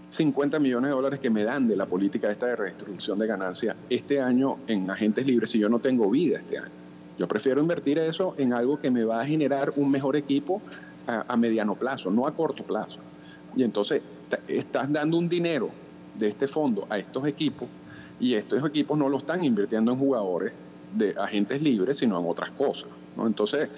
50 0.09 0.59
millones 0.59 0.89
de 0.89 0.95
dólares 0.95 1.19
que 1.21 1.29
me 1.29 1.43
dan 1.43 1.69
de 1.69 1.77
la 1.77 1.85
política 1.85 2.29
esta 2.29 2.47
de 2.47 2.57
redistribución 2.57 3.17
de 3.17 3.27
ganancias 3.27 3.77
este 3.89 4.19
año 4.19 4.57
en 4.67 4.89
agentes 4.89 5.25
libres 5.25 5.51
si 5.51 5.59
yo 5.59 5.69
no 5.69 5.79
tengo 5.79 6.09
vida 6.09 6.39
este 6.39 6.57
año? 6.57 6.88
Yo 7.19 7.27
prefiero 7.27 7.61
invertir 7.61 7.99
eso 7.99 8.33
en 8.37 8.53
algo 8.53 8.79
que 8.79 8.89
me 8.89 9.03
va 9.03 9.21
a 9.21 9.25
generar 9.25 9.73
un 9.75 9.91
mejor 9.91 10.15
equipo 10.15 10.61
a, 11.05 11.25
a 11.27 11.37
mediano 11.37 11.75
plazo, 11.75 12.09
no 12.09 12.25
a 12.25 12.33
corto 12.33 12.63
plazo. 12.63 12.97
Y 13.55 13.63
entonces 13.63 14.01
estás 14.47 14.91
dando 14.91 15.17
un 15.17 15.27
dinero 15.27 15.69
de 16.17 16.27
este 16.27 16.47
fondo 16.47 16.87
a 16.89 16.97
estos 16.97 17.27
equipos 17.27 17.67
y 18.19 18.33
estos 18.33 18.63
equipos 18.65 18.97
no 18.97 19.09
lo 19.09 19.17
están 19.17 19.43
invirtiendo 19.43 19.91
en 19.91 19.99
jugadores 19.99 20.53
de 20.95 21.13
agentes 21.17 21.61
libres, 21.61 21.97
sino 21.97 22.19
en 22.19 22.25
otras 22.25 22.51
cosas. 22.51 22.89
¿no? 23.15 23.27
Entonces, 23.27 23.69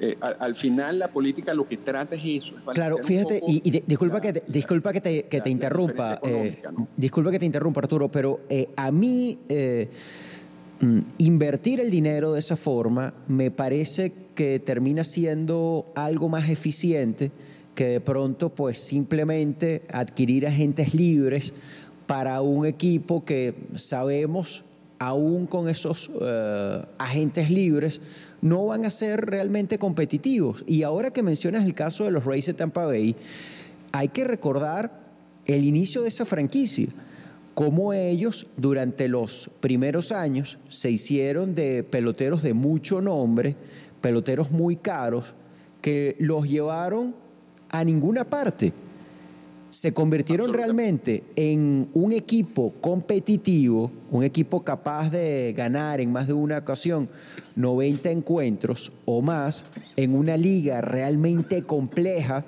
eh, 0.00 0.16
al, 0.20 0.54
final 0.54 0.98
la 0.98 1.08
política 1.08 1.54
lo 1.54 1.66
que 1.66 1.78
trata 1.78 2.14
es 2.14 2.44
eso. 2.44 2.54
claro, 2.74 2.98
fíjate, 2.98 3.40
y, 3.46 3.60
disculpa, 3.86 4.20
que 4.20 4.34
te, 4.34 4.42
disculpa 4.46 4.92
que 4.92 5.00
te, 5.00 5.22
que 5.24 5.40
te 5.40 5.50
interrumpa, 5.50 6.20
eh, 6.22 6.62
disculpa 6.96 7.30
que 7.30 7.38
te 7.38 7.46
interrumpa 7.46 7.80
Arturo, 7.80 8.10
pero 8.10 8.40
eh, 8.48 8.68
a 8.76 8.90
mí 8.90 9.38
invertir 11.18 11.80
el 11.80 11.90
dinero 11.90 12.32
de 12.32 12.40
esa 12.40 12.56
forma 12.56 13.14
me 13.28 13.50
parece 13.50 14.12
que 14.34 14.58
termina 14.60 15.04
siendo 15.04 15.86
algo 15.94 16.28
más 16.28 16.48
eficiente 16.50 17.30
que 17.74 17.86
de 17.86 18.00
pronto 18.00 18.48
pues 18.48 18.78
simplemente 18.78 19.82
adquirir 19.92 20.46
agentes 20.46 20.94
libres 20.94 21.52
para 22.06 22.40
un 22.40 22.66
equipo 22.66 23.24
que 23.24 23.54
sabemos, 23.74 24.64
aún 24.98 25.46
con 25.46 25.68
esos 25.68 26.10
eh, 26.20 26.82
agentes 26.98 27.50
libres, 27.50 28.00
no 28.40 28.66
van 28.66 28.86
a 28.86 28.90
ser 28.90 29.26
realmente 29.26 29.78
competitivos. 29.78 30.64
Y 30.66 30.82
ahora 30.82 31.12
que 31.12 31.22
mencionas 31.22 31.66
el 31.66 31.74
caso 31.74 32.04
de 32.04 32.10
los 32.10 32.24
Rays 32.24 32.46
de 32.46 32.54
Tampa 32.54 32.86
Bay, 32.86 33.14
hay 33.92 34.08
que 34.08 34.24
recordar 34.24 35.06
el 35.44 35.64
inicio 35.64 36.02
de 36.02 36.08
esa 36.08 36.24
franquicia, 36.24 36.88
cómo 37.56 37.94
ellos 37.94 38.46
durante 38.58 39.08
los 39.08 39.48
primeros 39.60 40.12
años 40.12 40.58
se 40.68 40.90
hicieron 40.90 41.54
de 41.54 41.82
peloteros 41.82 42.42
de 42.42 42.52
mucho 42.52 43.00
nombre, 43.00 43.56
peloteros 44.02 44.50
muy 44.50 44.76
caros, 44.76 45.32
que 45.80 46.16
los 46.18 46.46
llevaron 46.46 47.14
a 47.70 47.82
ninguna 47.82 48.24
parte. 48.24 48.74
Se 49.70 49.94
convirtieron 49.94 50.52
realmente 50.52 51.24
en 51.34 51.88
un 51.94 52.12
equipo 52.12 52.74
competitivo, 52.82 53.90
un 54.10 54.22
equipo 54.22 54.62
capaz 54.62 55.08
de 55.08 55.54
ganar 55.56 56.02
en 56.02 56.12
más 56.12 56.26
de 56.26 56.34
una 56.34 56.58
ocasión 56.58 57.08
90 57.54 58.10
encuentros 58.10 58.92
o 59.06 59.22
más, 59.22 59.64
en 59.96 60.14
una 60.14 60.36
liga 60.36 60.82
realmente 60.82 61.62
compleja, 61.62 62.44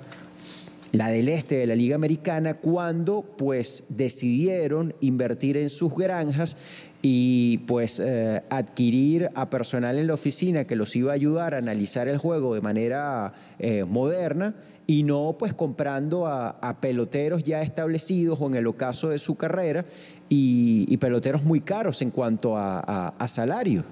la 0.91 1.09
del 1.09 1.29
este 1.29 1.57
de 1.57 1.67
la 1.67 1.75
Liga 1.75 1.95
Americana, 1.95 2.55
cuando 2.55 3.21
pues 3.21 3.83
decidieron 3.89 4.93
invertir 5.01 5.57
en 5.57 5.69
sus 5.69 5.95
granjas 5.95 6.57
y 7.01 7.59
pues 7.59 7.99
eh, 7.99 8.41
adquirir 8.49 9.29
a 9.35 9.49
personal 9.49 9.97
en 9.97 10.07
la 10.07 10.13
oficina 10.13 10.65
que 10.65 10.75
los 10.75 10.95
iba 10.95 11.11
a 11.11 11.15
ayudar 11.15 11.53
a 11.53 11.57
analizar 11.57 12.07
el 12.07 12.17
juego 12.17 12.55
de 12.55 12.61
manera 12.61 13.33
eh, 13.59 13.85
moderna 13.85 14.55
y 14.89 15.03
no 15.03 15.35
pues 15.37 15.53
comprando 15.53 16.25
a, 16.25 16.77
peloteros 16.81 17.43
ya 17.43 17.61
establecidos 17.61 18.41
o 18.41 18.47
en 18.47 18.55
el 18.55 18.65
ocaso 18.65 19.09
de 19.09 19.19
su 19.19 19.35
carrera 19.35 19.85
y, 20.29 20.97
peloteros 20.97 21.43
muy 21.43 21.61
caros 21.61 22.01
en 22.01 22.09
cuanto 22.09 22.57
a, 22.57 23.13
salario. 23.27 23.83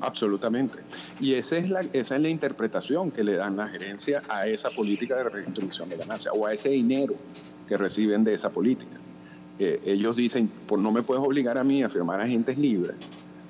Absolutamente. 0.00 0.78
Y 1.20 1.34
esa 1.34 1.56
es, 1.56 1.68
la, 1.68 1.80
esa 1.92 2.16
es 2.16 2.22
la 2.22 2.28
interpretación 2.28 3.10
que 3.10 3.22
le 3.22 3.36
dan 3.36 3.56
la 3.56 3.68
gerencia 3.68 4.22
a 4.28 4.46
esa 4.46 4.70
política 4.70 5.16
de 5.16 5.24
redistribución 5.24 5.88
de 5.88 5.96
ganancias 5.96 6.34
o 6.36 6.46
a 6.46 6.54
ese 6.54 6.70
dinero 6.70 7.14
que 7.68 7.76
reciben 7.76 8.24
de 8.24 8.34
esa 8.34 8.50
política. 8.50 8.96
Eh, 9.58 9.80
ellos 9.84 10.16
dicen, 10.16 10.50
pues 10.66 10.80
no 10.80 10.90
me 10.90 11.02
puedes 11.02 11.22
obligar 11.22 11.58
a 11.58 11.64
mí 11.64 11.82
a 11.82 11.90
firmar 11.90 12.20
agentes 12.20 12.56
libres 12.56 12.96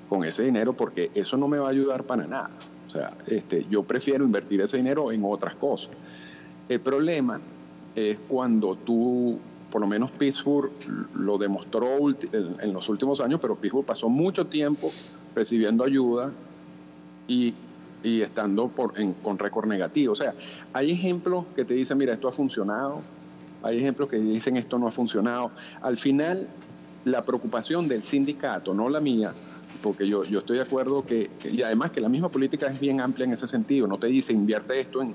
con 0.09 0.25
ese 0.25 0.43
dinero 0.43 0.73
porque 0.73 1.11
eso 1.15 1.37
no 1.37 1.47
me 1.47 1.59
va 1.59 1.69
a 1.69 1.71
ayudar 1.71 2.03
para 2.03 2.27
nada. 2.27 2.51
O 2.89 2.91
sea, 2.91 3.13
este, 3.29 3.65
yo 3.71 3.85
prefiero 3.85 4.25
invertir 4.25 4.61
ese 4.61 4.77
dinero 4.77 5.13
en 5.13 5.23
otras 5.25 5.55
cosas. 5.55 5.91
El 6.69 6.81
problema 6.81 7.41
es 7.95 8.19
cuando 8.29 8.75
tú, 8.75 9.39
por 9.71 9.81
lo 9.81 9.87
menos 9.87 10.11
Pittsburgh 10.11 10.73
lo 11.15 11.39
demostró 11.39 11.97
en 12.09 12.73
los 12.73 12.89
últimos 12.89 13.21
años, 13.21 13.39
pero 13.41 13.55
Pittsburgh 13.55 13.87
pasó 13.87 14.09
mucho 14.09 14.49
tiempo 14.49 14.91
recibiendo 15.35 15.85
ayuda 15.85 16.33
y, 17.27 17.55
estando 18.03 18.69
por, 18.69 18.95
con 19.23 19.39
récord 19.39 19.67
negativo. 19.69 20.13
O 20.13 20.17
sea, 20.17 20.35
hay 20.73 20.91
ejemplos 20.91 21.45
que 21.55 21.65
te 21.65 21.75
dicen, 21.75 21.99
mira, 21.99 22.15
esto 22.15 22.29
ha 22.29 22.33
funcionado, 22.33 23.01
hay 23.63 23.79
ejemplos 23.79 24.09
que 24.09 24.19
dicen 24.19 24.57
esto 24.57 24.79
no 24.79 24.87
ha 24.87 24.91
funcionado. 24.91 25.51
Al 25.83 25.97
final, 25.97 26.49
la 27.05 27.23
preocupación 27.23 27.89
del 27.89 28.03
sindicato, 28.03 28.75
no 28.75 28.89
la 28.89 29.01
mía, 29.01 29.33
porque 29.83 30.07
yo, 30.07 30.25
yo 30.25 30.41
estoy 30.41 30.57
de 30.57 30.63
acuerdo 30.63 31.05
que, 31.05 31.31
y 31.51 31.63
además 31.63 31.91
que 31.91 32.01
la 32.01 32.09
misma 32.09 32.29
política 32.29 32.67
es 32.67 32.81
bien 32.81 33.01
amplia 33.01 33.25
en 33.27 33.33
ese 33.33 33.49
sentido, 33.49 33.87
no 33.87 33.99
te 33.99 34.09
dice 34.09 34.33
invierte 34.33 34.79
esto 34.79 35.01
en, 35.03 35.15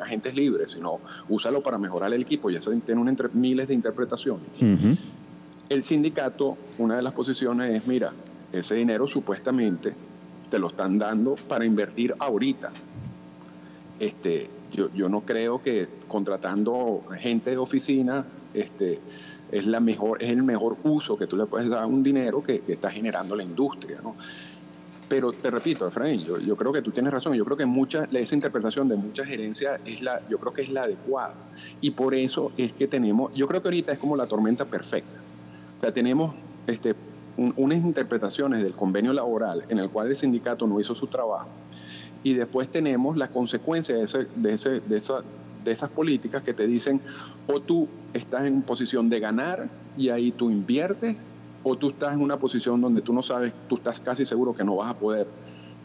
agentes 0.00 0.34
libres, 0.34 0.70
sino 0.70 1.00
úsalo 1.28 1.62
para 1.62 1.78
mejorar 1.78 2.12
el 2.12 2.22
equipo, 2.22 2.50
y 2.50 2.56
eso 2.56 2.70
tiene 2.84 3.00
un 3.00 3.08
entre, 3.08 3.28
miles 3.32 3.68
de 3.68 3.74
interpretaciones. 3.74 4.46
El 5.68 5.82
sindicato, 5.82 6.56
una 6.78 6.96
de 6.96 7.02
las 7.02 7.12
posiciones 7.12 7.74
es, 7.74 7.86
mira, 7.86 8.12
ese 8.52 8.74
dinero 8.74 9.06
supuestamente 9.06 9.94
te 10.50 10.58
lo 10.58 10.68
están 10.68 10.98
dando 10.98 11.34
para 11.48 11.64
invertir 11.64 12.14
ahorita. 12.18 12.70
Este, 13.98 14.48
yo, 14.72 14.92
yo 14.94 15.08
no 15.08 15.22
creo 15.22 15.62
que 15.62 15.88
contratando 16.06 17.02
gente 17.18 17.50
de 17.50 17.56
oficina, 17.56 18.24
este, 18.54 19.00
es, 19.50 19.66
la 19.66 19.80
mejor, 19.80 20.22
es 20.22 20.30
el 20.30 20.42
mejor 20.42 20.76
uso 20.82 21.16
que 21.16 21.26
tú 21.26 21.36
le 21.36 21.46
puedes 21.46 21.68
dar 21.68 21.82
a 21.82 21.86
un 21.86 22.02
dinero 22.02 22.42
que, 22.42 22.62
está 22.68 22.90
generando 22.90 23.34
la 23.34 23.42
industria. 23.42 24.00
¿no? 24.02 24.14
Pero 25.08 25.32
te 25.32 25.50
repito, 25.50 25.86
Efraín, 25.86 26.24
yo, 26.24 26.38
yo, 26.38 26.56
creo 26.56 26.72
que 26.72 26.82
tú 26.82 26.90
tienes 26.90 27.12
razón. 27.12 27.34
Yo 27.34 27.44
creo 27.44 27.56
que 27.56 27.66
mucha, 27.66 28.08
esa 28.12 28.34
interpretación 28.34 28.88
de 28.88 28.96
mucha 28.96 29.24
gerencia 29.24 29.80
es 29.84 30.02
la, 30.02 30.20
yo 30.28 30.38
creo 30.38 30.52
que 30.52 30.62
es 30.62 30.68
la 30.68 30.82
adecuada. 30.82 31.34
Y 31.80 31.92
por 31.92 32.14
eso 32.14 32.52
es 32.56 32.72
que 32.72 32.86
tenemos, 32.86 33.32
yo 33.34 33.46
creo 33.46 33.62
que 33.62 33.68
ahorita 33.68 33.92
es 33.92 33.98
como 33.98 34.16
la 34.16 34.26
tormenta 34.26 34.64
perfecta. 34.64 35.20
O 35.78 35.80
sea, 35.80 35.92
tenemos 35.92 36.34
este, 36.66 36.94
unas 37.36 37.82
interpretaciones 37.82 38.62
del 38.62 38.74
convenio 38.74 39.12
laboral 39.12 39.64
en 39.68 39.78
el 39.78 39.90
cual 39.90 40.08
el 40.08 40.16
sindicato 40.16 40.66
no 40.66 40.80
hizo 40.80 40.94
su 40.94 41.06
trabajo. 41.06 41.48
Y 42.22 42.34
después 42.34 42.68
tenemos 42.68 43.16
las 43.16 43.30
consecuencias 43.30 44.16
de, 44.34 44.52
esas 45.66 45.90
políticas 45.90 46.42
que 46.42 46.54
te 46.54 46.66
dicen 46.66 47.00
o 47.46 47.60
tú 47.60 47.88
estás 48.14 48.46
en 48.46 48.62
posición 48.62 49.08
de 49.08 49.20
ganar 49.20 49.68
y 49.96 50.08
ahí 50.08 50.32
tú 50.32 50.50
inviertes, 50.50 51.16
o 51.62 51.76
tú 51.76 51.90
estás 51.90 52.14
en 52.14 52.20
una 52.20 52.36
posición 52.36 52.80
donde 52.80 53.02
tú 53.02 53.12
no 53.12 53.22
sabes, 53.22 53.52
tú 53.68 53.76
estás 53.76 53.98
casi 54.00 54.24
seguro 54.24 54.54
que 54.54 54.62
no 54.62 54.76
vas 54.76 54.90
a 54.90 54.98
poder 54.98 55.26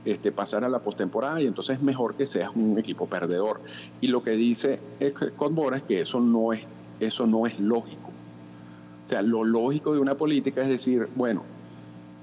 este, 0.05 0.31
pasar 0.31 0.63
a 0.63 0.69
la 0.69 0.79
postemporada 0.79 1.41
y 1.41 1.47
entonces 1.47 1.77
es 1.77 1.83
mejor 1.83 2.15
que 2.15 2.27
seas 2.27 2.51
un 2.55 2.77
equipo 2.77 3.07
perdedor. 3.07 3.61
Y 3.99 4.07
lo 4.07 4.23
que 4.23 4.31
dice 4.31 4.79
Scott 5.15 5.53
Bora 5.53 5.77
es 5.77 5.83
que 5.83 6.01
eso 6.01 6.19
no 6.19 6.53
es, 6.53 6.61
eso 6.99 7.25
no 7.25 7.45
es 7.45 7.59
lógico. 7.59 8.10
Sea, 9.11 9.21
lo 9.21 9.43
lógico 9.43 9.93
de 9.93 9.99
una 9.99 10.15
política 10.15 10.61
es 10.61 10.69
decir, 10.69 11.09
bueno, 11.17 11.43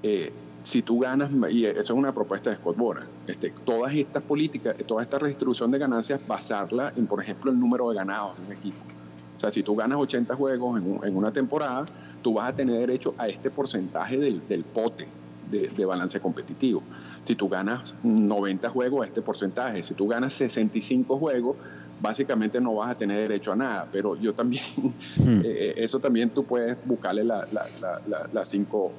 eh, 0.02 0.32
si 0.64 0.80
tú 0.80 1.00
ganas, 1.00 1.30
y 1.50 1.66
eso 1.66 1.80
es 1.80 1.90
una 1.90 2.14
propuesta 2.14 2.48
de 2.48 2.56
Scott 2.56 2.78
Bora, 2.78 3.06
este, 3.26 3.50
todas 3.50 3.92
estas 3.92 4.22
políticas, 4.22 4.74
toda 4.86 5.02
esta 5.02 5.18
redistribución 5.18 5.70
de 5.70 5.76
ganancias, 5.76 6.18
basarla 6.26 6.94
en, 6.96 7.06
por 7.06 7.20
ejemplo, 7.20 7.50
el 7.50 7.60
número 7.60 7.90
de 7.90 7.96
ganados 7.96 8.38
de 8.38 8.46
un 8.46 8.52
equipo. 8.52 8.78
O 9.36 9.38
sea, 9.38 9.50
si 9.50 9.62
tú 9.62 9.76
ganas 9.76 9.98
80 9.98 10.34
juegos 10.34 10.80
en, 10.80 11.14
una 11.14 11.30
temporada, 11.30 11.84
tú 12.22 12.32
vas 12.32 12.48
a 12.48 12.56
tener 12.56 12.78
derecho 12.78 13.14
a 13.18 13.28
este 13.28 13.50
porcentaje 13.50 14.16
del, 14.16 14.40
pote 14.64 15.06
de, 15.50 15.84
balance 15.84 16.18
competitivo. 16.20 16.82
Si 17.22 17.34
tú 17.34 17.50
ganas 17.50 17.94
90 18.02 18.70
juegos, 18.70 19.02
a 19.02 19.08
este 19.08 19.20
porcentaje. 19.20 19.82
Si 19.82 19.92
tú 19.92 20.08
ganas 20.08 20.32
65 20.32 21.18
juegos, 21.18 21.58
básicamente 22.00 22.60
no 22.60 22.74
vas 22.74 22.90
a 22.90 22.96
tener 22.96 23.16
derecho 23.18 23.52
a 23.52 23.56
nada. 23.56 23.88
Pero 23.90 24.16
yo 24.16 24.34
también, 24.34 24.64
hmm. 25.16 25.40
eh, 25.44 25.74
eso 25.76 25.98
también 25.98 26.30
tú 26.30 26.44
puedes 26.44 26.76
buscarle 26.84 27.24
las 27.24 28.48
cinco 28.48 28.92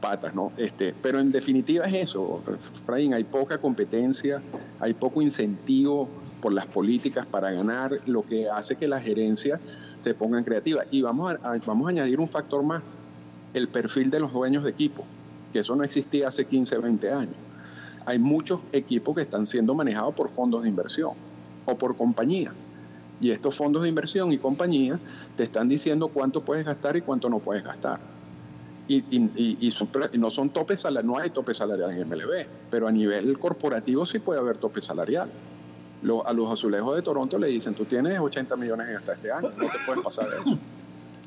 patas, 0.00 0.34
¿no? 0.34 0.52
Este, 0.56 0.94
pero 1.02 1.20
en 1.20 1.30
definitiva 1.30 1.84
es 1.84 2.08
eso, 2.08 2.42
Fraín, 2.86 3.12
hay 3.12 3.24
poca 3.24 3.58
competencia, 3.58 4.40
hay 4.80 4.94
poco 4.94 5.20
incentivo 5.20 6.08
por 6.40 6.54
las 6.54 6.66
políticas 6.66 7.26
para 7.26 7.50
ganar, 7.50 7.96
lo 8.06 8.22
que 8.22 8.48
hace 8.48 8.76
que 8.76 8.88
la 8.88 8.98
gerencia 8.98 9.60
se 10.00 10.14
pongan 10.14 10.42
creativa. 10.42 10.84
Y 10.90 11.02
vamos 11.02 11.34
a, 11.42 11.58
vamos 11.66 11.86
a 11.86 11.90
añadir 11.90 12.18
un 12.18 12.28
factor 12.28 12.62
más, 12.62 12.82
el 13.52 13.68
perfil 13.68 14.10
de 14.10 14.20
los 14.20 14.32
dueños 14.32 14.64
de 14.64 14.70
equipo, 14.70 15.04
que 15.52 15.58
eso 15.58 15.76
no 15.76 15.84
existía 15.84 16.28
hace 16.28 16.46
15, 16.46 16.78
20 16.78 17.12
años. 17.12 17.34
hay 18.06 18.18
muchos 18.18 18.60
equipos 18.72 19.14
que 19.14 19.22
están 19.22 19.46
siendo 19.46 19.74
manejados 19.74 20.14
por 20.14 20.30
fondos 20.30 20.62
de 20.62 20.68
inversión 20.70 21.12
o 21.66 21.76
por 21.76 21.96
compañía. 21.96 22.52
Y 23.20 23.30
estos 23.30 23.54
fondos 23.54 23.82
de 23.82 23.88
inversión 23.88 24.32
y 24.32 24.38
compañía 24.38 24.98
te 25.36 25.44
están 25.44 25.68
diciendo 25.68 26.08
cuánto 26.08 26.42
puedes 26.42 26.64
gastar 26.64 26.96
y 26.96 27.02
cuánto 27.02 27.28
no 27.28 27.38
puedes 27.38 27.62
gastar. 27.62 28.00
Y, 28.88 29.04
y, 29.14 29.72
no 30.18 30.30
son 30.32 30.50
topes 30.50 30.84
no 31.04 31.16
hay 31.16 31.30
tope 31.30 31.54
salarial 31.54 31.92
en 31.92 32.08
MLB, 32.08 32.46
pero 32.72 32.88
a 32.88 32.92
nivel 32.92 33.38
corporativo 33.38 34.04
sí 34.04 34.18
puede 34.18 34.40
haber 34.40 34.56
tope 34.56 34.80
salarial. 34.80 35.30
a 36.24 36.32
los 36.32 36.52
azulejos 36.52 36.96
de 36.96 37.02
Toronto 37.02 37.38
le 37.38 37.46
dicen, 37.48 37.74
tú 37.74 37.84
tienes 37.84 38.18
80 38.18 38.56
millones 38.56 38.88
hasta 38.96 39.12
este 39.12 39.30
año, 39.30 39.48
no 39.50 39.66
te 39.68 39.78
puedes 39.86 40.02
pasar 40.02 40.26
eso. 40.26 40.58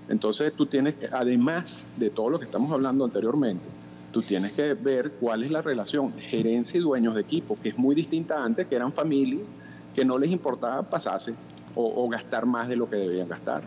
Entonces 0.10 0.52
tú 0.54 0.66
tienes, 0.66 0.96
además 1.14 1.84
de 1.96 2.10
todo 2.10 2.32
lo 2.32 2.40
que 2.40 2.46
estamos 2.46 2.72
hablando 2.72 3.06
anteriormente, 3.06 3.66
tú 4.12 4.22
tienes 4.22 4.52
que 4.52 4.74
ver 4.74 5.12
cuál 5.20 5.44
es 5.44 5.52
la 5.52 5.62
relación 5.62 6.14
gerencia 6.18 6.78
y 6.78 6.82
dueños 6.82 7.16
de 7.16 7.22
equipo, 7.22 7.56
que 7.56 7.70
es 7.70 7.78
muy 7.78 7.96
distinta 7.96 8.44
antes, 8.44 8.68
que 8.68 8.76
eran 8.76 8.92
familias, 8.92 9.42
que 9.94 10.06
no 10.06 10.18
les 10.18 10.32
importaba 10.32 10.84
pasarse 10.84 11.34
o, 11.76 12.08
gastar 12.08 12.46
más 12.46 12.68
de 12.68 12.76
lo 12.76 12.90
que 12.90 12.98
debían 12.98 13.28
gastar. 13.28 13.64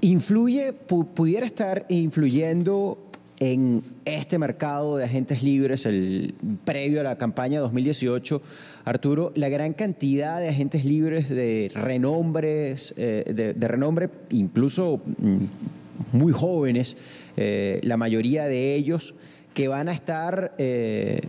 ¿Influye, 0.00 0.72
pudiera 0.72 1.46
estar 1.46 1.86
influyendo 1.88 2.98
en 3.40 3.82
este 4.04 4.38
mercado 4.38 4.96
de 4.96 5.04
agentes 5.04 5.42
libres, 5.42 5.86
el 5.86 6.34
previo 6.64 7.00
a 7.00 7.04
la 7.04 7.18
campaña 7.18 7.60
2018, 7.60 8.40
Arturo, 8.84 9.32
la 9.34 9.48
gran 9.48 9.72
cantidad 9.72 10.38
de 10.40 10.48
agentes 10.48 10.84
libres 10.84 11.28
de 11.28 11.70
renombres, 11.74 12.94
eh, 12.96 13.54
de, 13.56 13.68
renombre, 13.68 14.10
incluso 14.30 15.00
mm, 15.18 16.16
muy 16.16 16.32
jóvenes, 16.32 16.96
eh, 17.36 17.80
la 17.82 17.96
mayoría 17.96 18.44
de 18.44 18.74
ellos 18.74 19.14
que 19.54 19.68
van 19.68 19.88
a 19.88 19.92
estar 19.92 20.54
eh, 20.58 21.20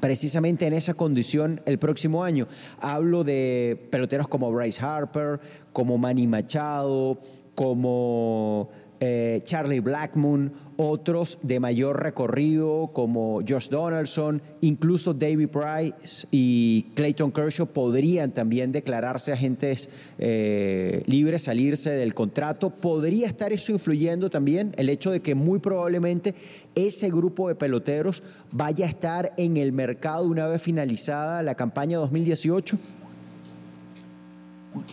precisamente 0.00 0.66
en 0.66 0.72
esa 0.72 0.94
condición 0.94 1.60
el 1.66 1.78
próximo 1.78 2.24
año. 2.24 2.46
Hablo 2.80 3.24
de 3.24 3.88
peloteros 3.90 4.28
como 4.28 4.50
Bryce 4.52 4.84
Harper, 4.84 5.40
como 5.72 5.98
Manny 5.98 6.26
Machado, 6.26 7.20
como 7.54 8.70
eh, 9.00 9.40
Charlie 9.44 9.80
Blackmon, 9.80 10.52
otros 10.76 11.38
de 11.42 11.58
mayor 11.58 12.02
recorrido 12.02 12.90
como 12.92 13.40
Josh 13.46 13.68
Donaldson, 13.68 14.40
incluso 14.60 15.12
David 15.12 15.48
Price 15.48 16.26
y 16.30 16.86
Clayton 16.94 17.32
Kershaw 17.32 17.66
podrían 17.66 18.30
también 18.32 18.70
declararse 18.70 19.32
agentes 19.32 19.88
eh, 20.18 21.02
libres, 21.06 21.42
salirse 21.42 21.90
del 21.90 22.14
contrato. 22.14 22.70
¿Podría 22.70 23.26
estar 23.26 23.52
eso 23.52 23.72
influyendo 23.72 24.30
también 24.30 24.72
el 24.76 24.88
hecho 24.88 25.10
de 25.10 25.20
que 25.20 25.34
muy 25.34 25.58
probablemente 25.58 26.34
ese 26.76 27.08
grupo 27.08 27.48
de 27.48 27.56
peloteros 27.56 28.22
vaya 28.52 28.86
a 28.86 28.88
estar 28.88 29.32
en 29.36 29.56
el 29.56 29.72
mercado 29.72 30.26
una 30.26 30.46
vez 30.46 30.62
finalizada 30.62 31.42
la 31.42 31.56
campaña 31.56 31.98
2018? 31.98 32.78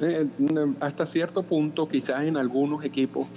Eh, 0.01 0.27
hasta 0.79 1.05
cierto 1.05 1.43
punto, 1.43 1.87
quizás 1.87 2.23
en 2.23 2.37
algunos 2.37 2.83
equipos 2.83 3.27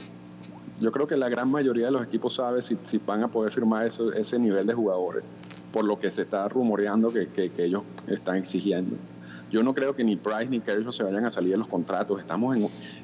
yo 0.80 0.92
creo 0.92 1.06
que 1.06 1.16
la 1.16 1.28
gran 1.28 1.50
mayoría 1.50 1.86
de 1.86 1.92
los 1.92 2.04
equipos 2.04 2.34
sabe 2.34 2.62
si, 2.62 2.76
van 3.06 3.22
a 3.22 3.28
poder 3.28 3.52
firmar 3.52 3.86
ese 3.86 4.38
nivel 4.38 4.66
de 4.66 4.74
jugadores, 4.74 5.24
por 5.72 5.84
lo 5.84 5.98
que 5.98 6.10
se 6.10 6.22
está 6.22 6.48
rumoreando 6.48 7.12
que, 7.12 7.28
ellos 7.58 7.82
están 8.06 8.36
exigiendo. 8.36 8.96
Yo 9.50 9.62
no 9.62 9.74
creo 9.74 9.96
que 9.96 10.04
ni 10.04 10.16
Price 10.16 10.48
ni 10.50 10.60
Kershaw 10.60 10.92
se 10.92 11.02
vayan 11.02 11.24
a 11.24 11.30
salir 11.30 11.52
de 11.52 11.56
los 11.56 11.68
contratos. 11.68 12.20
Estamos 12.20 12.56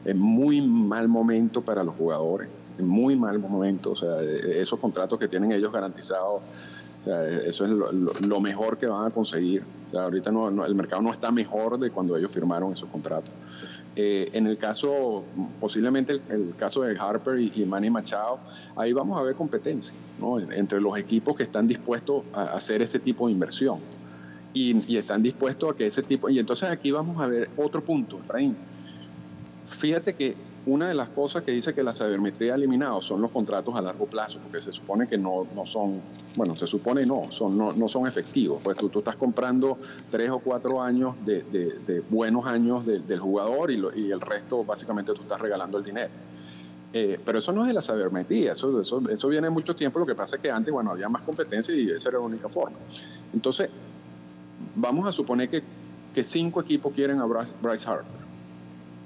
en, 0.04 0.18
muy 0.18 0.60
mal 0.60 1.08
momento 1.08 1.62
para 1.62 1.82
los 1.82 1.94
jugadores, 1.96 2.48
en 2.78 2.86
muy 2.86 3.16
mal 3.16 3.38
momento. 3.38 3.92
O 3.92 3.96
sea, 3.96 4.20
esos 4.20 4.78
contratos 4.78 5.18
que 5.18 5.26
tienen 5.26 5.52
ellos 5.52 5.72
garantizados, 5.72 6.42
eso 7.46 7.64
es 7.64 7.70
lo, 7.70 8.40
mejor 8.40 8.76
que 8.76 8.86
van 8.86 9.06
a 9.06 9.10
conseguir. 9.10 9.62
ahorita 9.96 10.30
el 10.66 10.74
mercado 10.74 11.00
no 11.00 11.12
está 11.12 11.30
mejor 11.30 11.78
de 11.78 11.90
cuando 11.90 12.14
ellos 12.16 12.30
firmaron 12.30 12.72
esos 12.72 12.90
contratos. 12.90 13.30
Eh, 13.96 14.30
en 14.32 14.48
el 14.48 14.58
caso, 14.58 15.24
posiblemente 15.60 16.20
el, 16.28 16.54
caso 16.58 16.82
de 16.82 16.98
Harper 16.98 17.38
y, 17.38 17.64
Manny 17.64 17.90
Machado, 17.90 18.40
ahí 18.76 18.92
vamos 18.92 19.16
a 19.16 19.22
ver 19.22 19.36
competencia 19.36 19.94
¿no? 20.18 20.40
entre 20.40 20.80
los 20.80 20.98
equipos 20.98 21.36
que 21.36 21.44
están 21.44 21.68
dispuestos 21.68 22.24
a 22.32 22.42
hacer 22.54 22.82
ese 22.82 22.98
tipo 22.98 23.26
de 23.28 23.32
inversión 23.32 23.78
y, 24.52 24.92
y, 24.92 24.96
están 24.96 25.22
dispuestos 25.22 25.72
a 25.72 25.76
que 25.76 25.86
ese 25.86 26.02
tipo... 26.02 26.28
Y 26.28 26.40
entonces 26.40 26.68
aquí 26.70 26.90
vamos 26.90 27.20
a 27.20 27.26
ver 27.28 27.48
otro 27.56 27.84
punto, 27.84 28.18
Efraín. 28.18 28.56
Fíjate 29.68 30.14
que 30.14 30.34
una 30.66 30.88
de 30.88 30.94
las 30.94 31.10
cosas 31.10 31.42
que 31.42 31.52
dice 31.52 31.74
que 31.74 31.82
la 31.82 31.92
sabermetría 31.92 32.54
ha 32.54 32.56
eliminado 32.56 33.02
son 33.02 33.20
los 33.20 33.30
contratos 33.30 33.76
a 33.76 33.82
largo 33.82 34.06
plazo, 34.06 34.38
porque 34.42 34.62
se 34.62 34.72
supone 34.72 35.06
que 35.06 35.18
no, 35.18 35.46
no 35.54 35.66
son, 35.66 36.00
bueno, 36.36 36.54
se 36.54 36.66
supone 36.66 37.04
no, 37.04 37.30
son, 37.30 37.58
no, 37.58 37.72
no 37.72 37.88
son 37.88 38.06
efectivos. 38.06 38.62
Pues 38.64 38.78
tú, 38.78 38.88
tú, 38.88 39.00
estás 39.00 39.16
comprando 39.16 39.76
tres 40.10 40.30
o 40.30 40.38
cuatro 40.38 40.80
años 40.80 41.16
de, 41.24 41.42
de, 41.42 42.02
buenos 42.08 42.46
años 42.46 42.84
del 42.86 43.18
jugador 43.18 43.70
y, 43.70 44.10
el 44.10 44.20
resto 44.20 44.64
básicamente 44.64 45.12
tú 45.12 45.22
estás 45.22 45.40
regalando 45.40 45.76
el 45.76 45.84
dinero. 45.84 46.10
Eh, 46.94 47.18
pero 47.24 47.40
eso 47.40 47.52
no 47.52 47.62
es 47.62 47.68
de 47.68 47.74
la 47.74 47.82
sabermetría, 47.82 48.52
eso, 48.52 48.80
eso, 48.80 49.02
eso 49.10 49.28
viene 49.28 49.50
mucho 49.50 49.74
tiempo. 49.74 49.98
Lo 49.98 50.06
que 50.06 50.14
pasa 50.14 50.36
es 50.36 50.42
que 50.42 50.50
antes, 50.50 50.72
bueno, 50.72 50.92
había 50.92 51.08
más 51.08 51.22
competencia 51.22 51.74
y 51.74 51.90
esa 51.90 52.08
era 52.08 52.18
la 52.18 52.24
única 52.24 52.48
forma. 52.48 52.78
Entonces, 53.34 53.68
vamos 54.76 55.06
a 55.06 55.12
suponer 55.12 55.50
que, 55.50 55.62
que 56.14 56.24
cinco 56.24 56.60
equipos 56.60 56.94
quieren 56.94 57.18
a 57.18 57.26
Bryce 57.26 57.86
Harper 57.86 58.23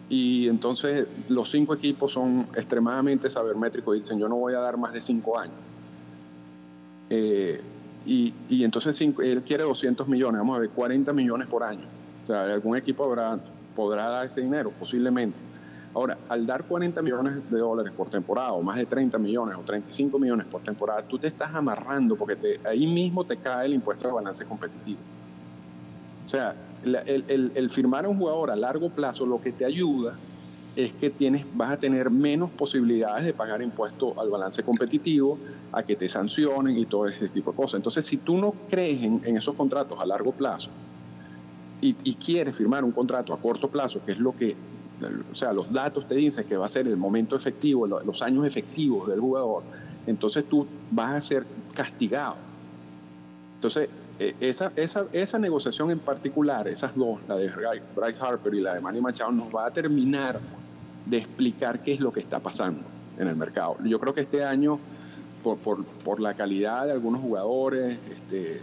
y 0.09 0.49
entonces 0.49 1.07
los 1.29 1.51
cinco 1.51 1.75
equipos 1.75 2.12
son 2.12 2.47
extremadamente 2.55 3.29
sabermétricos 3.29 3.97
y 3.97 4.01
dicen 4.01 4.18
yo 4.18 4.29
no 4.29 4.37
voy 4.37 4.55
a 4.55 4.61
dar 4.61 4.77
más 4.77 4.92
de 4.92 5.01
cinco 5.01 5.38
años. 5.38 5.57
Eh, 7.11 7.61
y, 8.07 8.33
y, 8.49 8.64
entonces 8.64 8.99
él 9.01 9.42
quiere 9.42 9.64
200 9.64 10.09
millones, 10.09 10.38
vamos 10.38 10.57
a 10.57 10.61
ver, 10.61 10.71
40 10.71 11.12
millones 11.12 11.47
por 11.47 11.62
año. 11.62 11.85
O 12.25 12.27
sea, 12.27 12.44
algún 12.44 12.77
equipo 12.77 13.05
habrá, 13.05 13.38
podrá 13.77 14.09
dar 14.09 14.27
ese 14.27 14.40
dinero, 14.40 14.73
posiblemente. 14.79 15.38
Ahora, 15.94 16.16
al 16.29 16.47
dar 16.47 16.64
40 16.64 17.03
millones 17.03 17.51
de 17.51 17.59
dólares 17.59 17.92
por 17.92 18.09
temporada, 18.09 18.53
o 18.53 18.62
más 18.62 18.77
de 18.77 18.87
30 18.87 19.18
millones, 19.18 19.57
o 19.57 19.62
35 19.62 20.18
millones 20.18 20.47
por 20.47 20.62
temporada, 20.62 21.03
tú 21.03 21.18
te 21.18 21.27
estás 21.27 21.55
amarrando 21.55 22.16
porque 22.16 22.37
te, 22.37 22.61
ahí 22.66 22.87
mismo 22.87 23.25
te 23.25 23.37
cae 23.37 23.66
el 23.66 23.75
impuesto 23.75 24.09
de 24.09 24.14
balance 24.14 24.44
competitivo. 24.44 25.01
O 26.27 26.29
sea, 26.29 26.55
el, 26.85 27.71
firmar 27.71 28.05
a 28.05 28.09
un 28.09 28.19
jugador 28.19 28.51
a 28.51 28.57
largo 28.57 28.91
plazo 28.91 29.27
lo 29.27 29.41
que 29.41 29.53
te 29.53 29.64
ayuda 29.64 30.17
es 30.77 30.93
que 30.93 31.11
tienes, 31.11 31.45
vas 31.55 31.73
a 31.73 31.77
tener 31.77 32.09
menos 32.09 32.51
posibilidades 32.51 33.25
de 33.25 33.33
pagar 33.33 33.61
impuestos 33.62 34.17
al 34.17 34.31
balance 34.31 34.62
competitivo, 34.62 35.37
a 35.73 35.83
que 35.83 35.97
te 35.97 36.09
sancionen 36.09 36.79
y 36.79 36.87
todo 36.87 37.09
ese 37.09 37.29
tipo 37.29 37.51
de 37.51 37.57
cosas. 37.57 37.79
Entonces, 37.79 38.07
si 38.07 38.19
tú 38.19 38.37
no 38.37 38.55
crees 38.69 39.03
en, 39.03 39.37
esos 39.37 39.57
contratos 39.57 39.99
a 40.01 40.07
largo 40.07 40.31
plazo 40.31 40.71
y, 41.81 41.93
quieres 42.14 42.55
firmar 42.55 42.85
un 42.85 42.93
contrato 42.93 43.35
a 43.35 43.41
corto 43.41 43.69
plazo, 43.69 44.01
que 44.05 44.12
es 44.12 44.19
lo 44.21 44.37
que, 44.37 44.55
o 45.33 45.35
sea, 45.35 45.53
los 45.53 45.73
datos 45.73 46.07
te 46.07 46.14
dicen 46.14 46.45
que 46.47 46.57
va 46.57 46.67
a 46.67 46.69
ser 46.69 46.87
el 46.87 46.97
momento 46.97 47.35
efectivo, 47.35 47.87
los 47.87 48.23
años 48.23 48.47
efectivos 48.47 49.09
del 49.09 49.19
jugador, 49.19 49.64
entonces 50.07 50.45
tú 50.49 50.64
vas 50.93 51.14
a 51.14 51.21
ser 51.21 51.45
castigado. 51.75 52.37
Entonces, 53.57 53.88
esa, 54.19 54.73
esa, 54.75 55.07
esa 55.13 55.39
negociación 55.39 55.91
en 55.91 56.01
particular, 56.01 56.67
esas 56.67 56.95
dos, 56.97 57.21
la 57.29 57.37
de 57.37 57.51
Bryce 57.95 58.21
Harper 58.21 58.55
y 58.55 58.61
la 58.61 58.75
de 58.75 58.81
Manny 58.81 59.01
Machado, 59.01 59.31
nos 59.31 59.55
va 59.55 59.67
a 59.67 59.71
terminar 59.71 60.41
de 61.07 61.17
explicar 61.19 61.83
qué 61.83 61.93
es 61.93 62.01
lo 62.01 62.13
que 62.13 62.21
está 62.21 62.41
pasando 62.41 62.83
en 63.19 63.29
el 63.29 63.37
mercado. 63.37 63.77
Yo 63.85 63.99
creo 63.99 64.15
que 64.15 64.23
este 64.23 64.45
año, 64.45 64.79
por, 65.43 65.59
por, 65.59 65.85
por 65.85 66.21
la 66.21 66.35
calidad 66.35 66.87
de 66.87 66.93
algunos 66.93 67.21
jugadores, 67.21 67.99
este, 68.11 68.61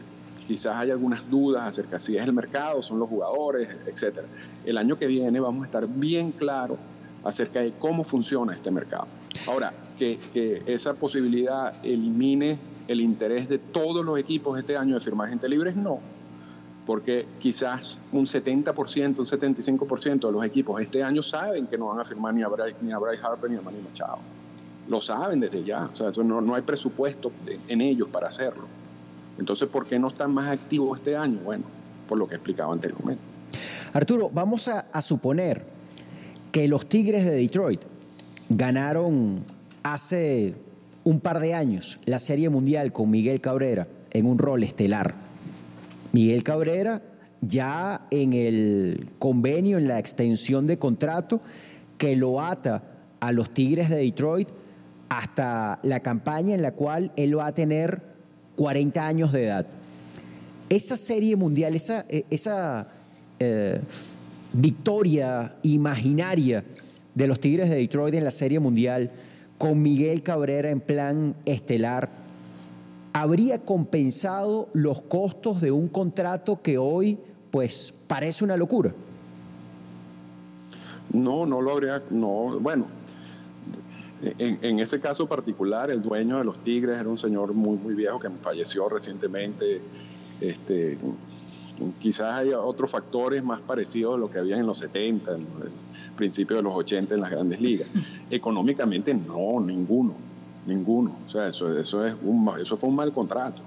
quizás 0.48 0.76
hay 0.76 0.92
algunas 0.92 1.30
dudas 1.30 1.64
acerca 1.64 2.00
si 2.00 2.18
es 2.18 2.24
el 2.24 2.34
mercado, 2.34 2.82
son 2.82 3.00
los 3.00 3.10
jugadores, 3.10 3.70
etc. 3.88 4.20
El 4.66 4.78
año 4.78 4.98
que 4.98 5.08
viene 5.08 5.40
vamos 5.40 5.64
a 5.64 5.66
estar 5.66 5.88
bien 5.88 6.32
claros 6.32 6.78
acerca 7.24 7.62
de 7.62 7.72
cómo 7.72 8.04
funciona 8.04 8.54
este 8.54 8.72
mercado. 8.72 9.08
Ahora, 9.48 9.74
que, 9.98 10.20
que 10.34 10.62
esa 10.68 10.94
posibilidad 10.94 11.74
elimine 11.84 12.58
el 12.88 13.02
interés 13.02 13.50
de 13.50 13.58
todos 13.58 14.06
los 14.06 14.18
equipos 14.20 14.58
este 14.58 14.78
año 14.78 14.96
de 14.96 15.02
firmar 15.02 15.30
gente 15.30 15.50
libre 15.50 15.74
no, 15.74 16.00
porque 16.86 17.26
quizás 17.40 17.98
un 18.12 18.26
70%, 18.26 19.20
un 19.20 19.26
75% 19.26 20.28
de 20.28 20.32
los 20.32 20.46
equipos 20.46 20.82
este 20.82 21.04
año 21.04 21.24
saben 21.24 21.68
que 21.68 21.78
no 21.78 21.88
van 21.88 22.00
a 22.00 22.06
firmar 22.06 22.34
ni 22.34 22.44
a 22.44 22.48
Bryce, 22.48 22.78
ni 22.82 22.94
Bryce 22.94 23.26
Harper 23.26 23.50
ni 23.50 23.58
a 23.58 23.62
Manny 23.62 23.80
Machado. 23.82 24.20
Lo 24.88 25.02
saben 25.02 25.40
desde 25.40 25.64
ya, 25.64 25.90
o 25.92 25.96
sea, 25.96 26.12
no, 26.24 26.42
no 26.42 26.54
hay 26.54 26.62
presupuesto 26.62 27.32
en 27.68 27.82
ellos 27.82 28.08
para 28.10 28.28
hacerlo. 28.28 28.66
Entonces, 29.40 29.68
¿por 29.68 29.86
qué 29.86 29.98
no 29.98 30.10
están 30.10 30.34
más 30.34 30.50
activos 30.50 31.00
este 31.00 31.18
año? 31.18 31.40
Bueno, 31.44 31.64
por 32.08 32.18
lo 32.18 32.28
que 32.28 32.36
explicaba 32.36 32.72
anteriormente. 32.72 33.22
Arturo, 33.94 34.30
vamos 34.32 34.68
a 34.68 35.02
suponer 35.02 35.64
que 36.52 36.68
los 36.68 36.86
Tigres 36.88 37.26
de 37.26 37.32
Detroit 37.32 37.82
ganaron 38.48 39.44
hace 39.84 40.56
un 41.06 41.20
par 41.22 41.40
de 41.40 41.54
años 41.54 42.00
la 42.06 42.20
Serie 42.20 42.50
Mundial 42.50 42.92
con 42.92 43.10
Miguel 43.10 43.40
Cabrera 43.40 43.88
en 44.12 44.26
un 44.26 44.38
rol 44.38 44.64
estelar. 44.64 45.16
Miguel 46.12 46.44
Cabrera 46.44 47.02
ya 47.42 48.08
en 48.12 48.34
el 48.34 49.10
convenio, 49.20 49.78
en 49.78 49.88
la 49.88 50.00
extensión 50.00 50.68
de 50.68 50.78
contrato 50.78 51.42
que 51.98 52.16
lo 52.16 52.42
ata 52.42 52.84
a 53.20 53.32
los 53.32 53.54
Tigres 53.54 53.90
de 53.90 53.98
Detroit 53.98 54.50
hasta 55.10 55.80
la 55.84 56.00
campaña 56.02 56.56
en 56.56 56.62
la 56.62 56.72
cual 56.72 57.12
él 57.16 57.38
va 57.38 57.48
a 57.48 57.54
tener 57.54 58.02
40 58.56 59.06
años 59.06 59.32
de 59.32 59.46
edad. 59.46 59.68
Esa 60.70 60.98
serie 60.98 61.36
mundial, 61.36 61.76
esa, 61.76 62.06
eh, 62.10 62.26
eh, 63.40 63.80
victoria 64.54 65.56
imaginaria 65.62 66.64
de 67.14 67.28
los 67.28 67.40
Tigres 67.40 67.70
de 67.70 67.76
Detroit 67.76 68.16
en 68.16 68.24
la 68.24 68.32
serie 68.32 68.60
mundial, 68.60 69.12
con 69.58 69.82
Miguel 69.82 70.24
Cabrera 70.24 70.70
en 70.70 70.82
plan 70.82 71.36
estelar, 71.46 72.10
habría 73.14 73.60
compensado 73.64 74.70
los 74.74 75.02
costos 75.02 75.62
de 75.62 75.72
un 75.72 75.88
contrato 75.88 76.62
que 76.62 76.78
hoy 76.78 77.18
pues 77.52 77.94
parece 78.08 78.44
una 78.44 78.58
locura. 78.58 78.92
No, 81.14 81.46
no 81.46 81.62
lo 81.62 81.72
habría, 81.72 82.02
no, 82.10 82.60
bueno, 82.60 82.88
en, 84.22 84.80
ese 84.80 85.00
caso 85.00 85.28
particular, 85.28 85.92
el 85.92 86.02
dueño 86.02 86.38
de 86.40 86.44
los 86.44 86.58
Tigres 86.60 87.00
era 87.00 87.08
un 87.08 87.18
señor 87.18 87.54
muy, 87.54 87.78
muy 87.78 87.94
viejo 87.94 88.20
que 88.20 88.30
falleció 88.30 88.90
recientemente. 88.90 89.82
Este, 90.42 90.98
quizás 92.00 92.34
hay 92.36 92.54
otros 92.54 92.90
factores 92.90 93.44
más 93.44 93.60
parecidos 93.60 94.16
a 94.16 94.18
lo 94.18 94.30
que 94.30 94.40
había 94.40 94.58
en 94.58 94.66
los 94.66 94.78
70, 94.78 95.36
en 95.36 95.42
el 95.42 95.72
principio 96.16 96.58
de 96.58 96.64
los 96.64 96.74
80 96.74 97.16
en 97.16 97.22
las 97.22 97.32
grandes 97.32 97.62
ligas. 97.62 97.88
Económicamente, 98.30 99.14
no, 99.14 99.60
ninguno, 99.60 100.14
ninguno. 100.66 101.16
O 101.28 101.30
sea, 101.30 101.48
eso, 101.48 101.78
eso, 101.78 102.06
es 102.06 102.16
un, 102.24 102.50
eso 102.60 102.78
fue 102.78 102.90
un 102.90 102.96
mal 102.96 103.12
contrato. 103.12 103.62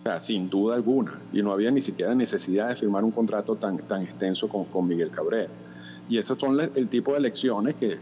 O 0.00 0.02
sea, 0.02 0.20
sin 0.20 0.48
duda 0.48 0.76
alguna. 0.76 1.12
Y 1.32 1.42
no 1.42 1.52
había 1.52 1.70
ni 1.70 1.82
siquiera 1.82 2.14
necesidad 2.14 2.68
de 2.68 2.76
firmar 2.76 3.04
un 3.04 3.10
contrato 3.10 3.56
tan, 3.56 3.78
tan 3.78 4.02
extenso 4.02 4.48
con, 4.48 4.64
con 4.66 4.86
Miguel 4.86 5.10
Cabrera. 5.10 5.50
Y 6.08 6.18
esos 6.18 6.38
son 6.38 6.58
el 6.60 6.88
tipo 6.88 7.12
de 7.12 7.18
elecciones 7.18 7.74
que 7.74 7.96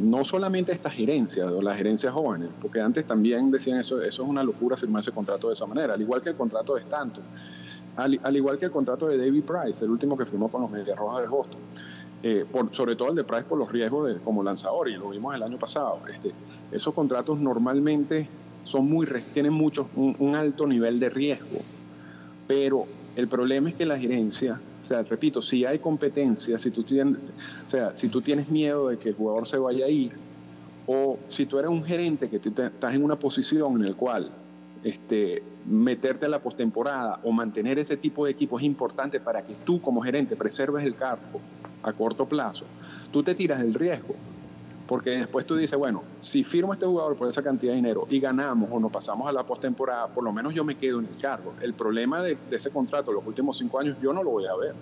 no 0.00 0.24
solamente 0.24 0.72
estas 0.72 0.92
gerencias 0.92 1.50
o 1.50 1.60
las 1.60 1.76
gerencias 1.76 2.12
jóvenes, 2.12 2.50
porque 2.60 2.80
antes 2.80 3.04
también 3.04 3.50
decían 3.50 3.78
eso, 3.78 4.00
eso 4.00 4.22
es 4.22 4.28
una 4.28 4.42
locura 4.42 4.76
firmar 4.76 5.00
ese 5.00 5.12
contrato 5.12 5.48
de 5.48 5.54
esa 5.54 5.66
manera, 5.66 5.94
al 5.94 6.00
igual 6.00 6.22
que 6.22 6.30
el 6.30 6.36
contrato 6.36 6.74
de 6.74 6.80
Stanton, 6.80 7.22
al, 8.02 8.36
igual 8.36 8.58
que 8.58 8.66
el 8.66 8.70
contrato 8.70 9.08
de 9.08 9.18
David 9.18 9.44
Price, 9.44 9.84
el 9.84 9.90
último 9.90 10.16
que 10.16 10.24
firmó 10.24 10.48
con 10.48 10.62
los 10.62 10.70
Medias 10.70 10.96
Rojas 10.96 11.22
de 11.22 11.28
Boston, 11.28 11.60
eh, 12.22 12.44
sobre 12.72 12.96
todo 12.96 13.10
el 13.10 13.16
de 13.16 13.24
Price 13.24 13.44
por 13.44 13.58
los 13.58 13.70
riesgos 13.70 14.08
de, 14.08 14.20
como 14.20 14.42
lanzador, 14.42 14.88
y 14.88 14.96
lo 14.96 15.10
vimos 15.10 15.34
el 15.34 15.42
año 15.42 15.58
pasado. 15.58 16.00
Este, 16.08 16.32
esos 16.72 16.94
contratos 16.94 17.38
normalmente 17.38 18.28
son 18.64 18.88
muy, 18.88 19.06
tienen 19.32 19.52
un 19.96 20.34
alto 20.34 20.66
nivel 20.66 21.00
de 21.00 21.10
riesgo, 21.10 21.58
pero 22.46 22.86
el 23.16 23.28
problema 23.28 23.68
es 23.68 23.74
que 23.74 23.86
la 23.86 23.98
gerencia 23.98 24.60
sea, 24.90 25.02
repito, 25.04 25.40
si 25.40 25.64
hay 25.64 25.78
competencia, 25.78 26.58
si 26.58 26.70
tú 26.70 26.82
tienes, 26.82 27.16
o 27.64 27.68
sea, 27.68 27.92
si 27.92 28.08
tú 28.08 28.20
tienes 28.20 28.48
miedo 28.48 28.88
de 28.88 28.98
que 28.98 29.10
el 29.10 29.14
jugador 29.14 29.46
se 29.46 29.56
vaya 29.56 29.86
a 29.86 29.88
ir, 29.88 30.12
o 30.86 31.16
si 31.28 31.46
tú 31.46 31.58
eres 31.58 31.70
un 31.70 31.84
gerente 31.84 32.28
que 32.28 32.36
estás 32.36 32.94
en 32.94 33.04
una 33.04 33.16
posición 33.16 33.76
en 33.76 33.88
la 33.88 33.94
cual 33.94 34.30
este, 34.82 35.42
meterte 35.66 36.26
a 36.26 36.28
la 36.28 36.40
postemporada 36.40 37.20
o 37.22 37.32
mantener 37.32 37.78
ese 37.78 37.96
tipo 37.96 38.24
de 38.24 38.32
equipo 38.32 38.58
es 38.58 38.64
importante 38.64 39.20
para 39.20 39.42
que 39.42 39.54
tú 39.54 39.80
como 39.80 40.00
gerente 40.00 40.36
preserves 40.36 40.84
el 40.84 40.94
cargo 40.94 41.40
a 41.82 41.92
corto 41.92 42.26
plazo, 42.26 42.64
tú 43.12 43.22
te 43.22 43.34
tiras 43.34 43.60
el 43.60 43.74
riesgo. 43.74 44.14
Porque 44.86 45.10
después 45.10 45.46
tú 45.46 45.54
dices, 45.54 45.78
bueno, 45.78 46.02
si 46.20 46.42
firmo 46.42 46.72
a 46.72 46.74
este 46.74 46.84
jugador 46.84 47.14
por 47.14 47.28
esa 47.28 47.42
cantidad 47.42 47.70
de 47.72 47.76
dinero 47.76 48.08
y 48.10 48.18
ganamos 48.18 48.68
o 48.72 48.80
nos 48.80 48.90
pasamos 48.90 49.28
a 49.28 49.32
la 49.32 49.44
postemporada, 49.44 50.08
por 50.08 50.24
lo 50.24 50.32
menos 50.32 50.52
yo 50.52 50.64
me 50.64 50.74
quedo 50.74 50.98
en 50.98 51.06
el 51.06 51.14
cargo. 51.14 51.54
El 51.62 51.74
problema 51.74 52.20
de, 52.22 52.36
ese 52.50 52.70
contrato, 52.70 53.12
los 53.12 53.24
últimos 53.24 53.56
cinco 53.56 53.78
años, 53.78 53.98
yo 54.02 54.12
no 54.12 54.24
lo 54.24 54.30
voy 54.30 54.46
a 54.46 54.56
ver, 54.56 54.74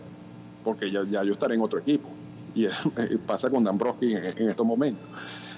porque 0.65 0.91
ya, 0.91 1.03
yo 1.05 1.31
estaré 1.31 1.57
en 1.57 1.61
otro 1.61 1.79
equipo. 1.81 2.09
Y 2.55 2.67
pasa 3.27 3.51
con 3.51 3.63
Dambrowski 3.65 4.15
en, 4.15 4.25
en 4.25 4.49
estos 4.49 4.65
momentos. 4.65 5.07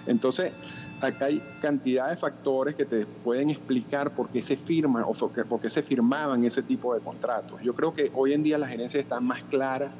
Entonces, 0.09 0.53
acá 1.01 1.27
hay 1.27 1.43
cantidad 1.61 2.11
de 2.11 2.17
factores 2.17 2.75
que 2.75 2.85
te 2.85 3.07
pueden 3.07 3.51
explicar 3.51 4.11
por 4.11 4.29
qué 4.29 4.43
se 4.43 4.57
firman 4.57 5.05
o 5.07 5.13
por 5.15 5.61
qué 5.61 5.71
se 5.71 5.83
firmaban 5.83 6.45
ese 6.45 6.63
tipo 6.63 6.95
de 6.95 7.01
contratos. 7.01 7.61
Yo 7.63 7.75
creo 7.75 7.95
que 7.95 8.11
hoy 8.15 8.33
en 8.33 8.43
día 8.43 8.59
las 8.59 8.71
gerencias 8.71 9.03
están 9.03 9.25
más 9.25 9.43
claras, 9.45 9.91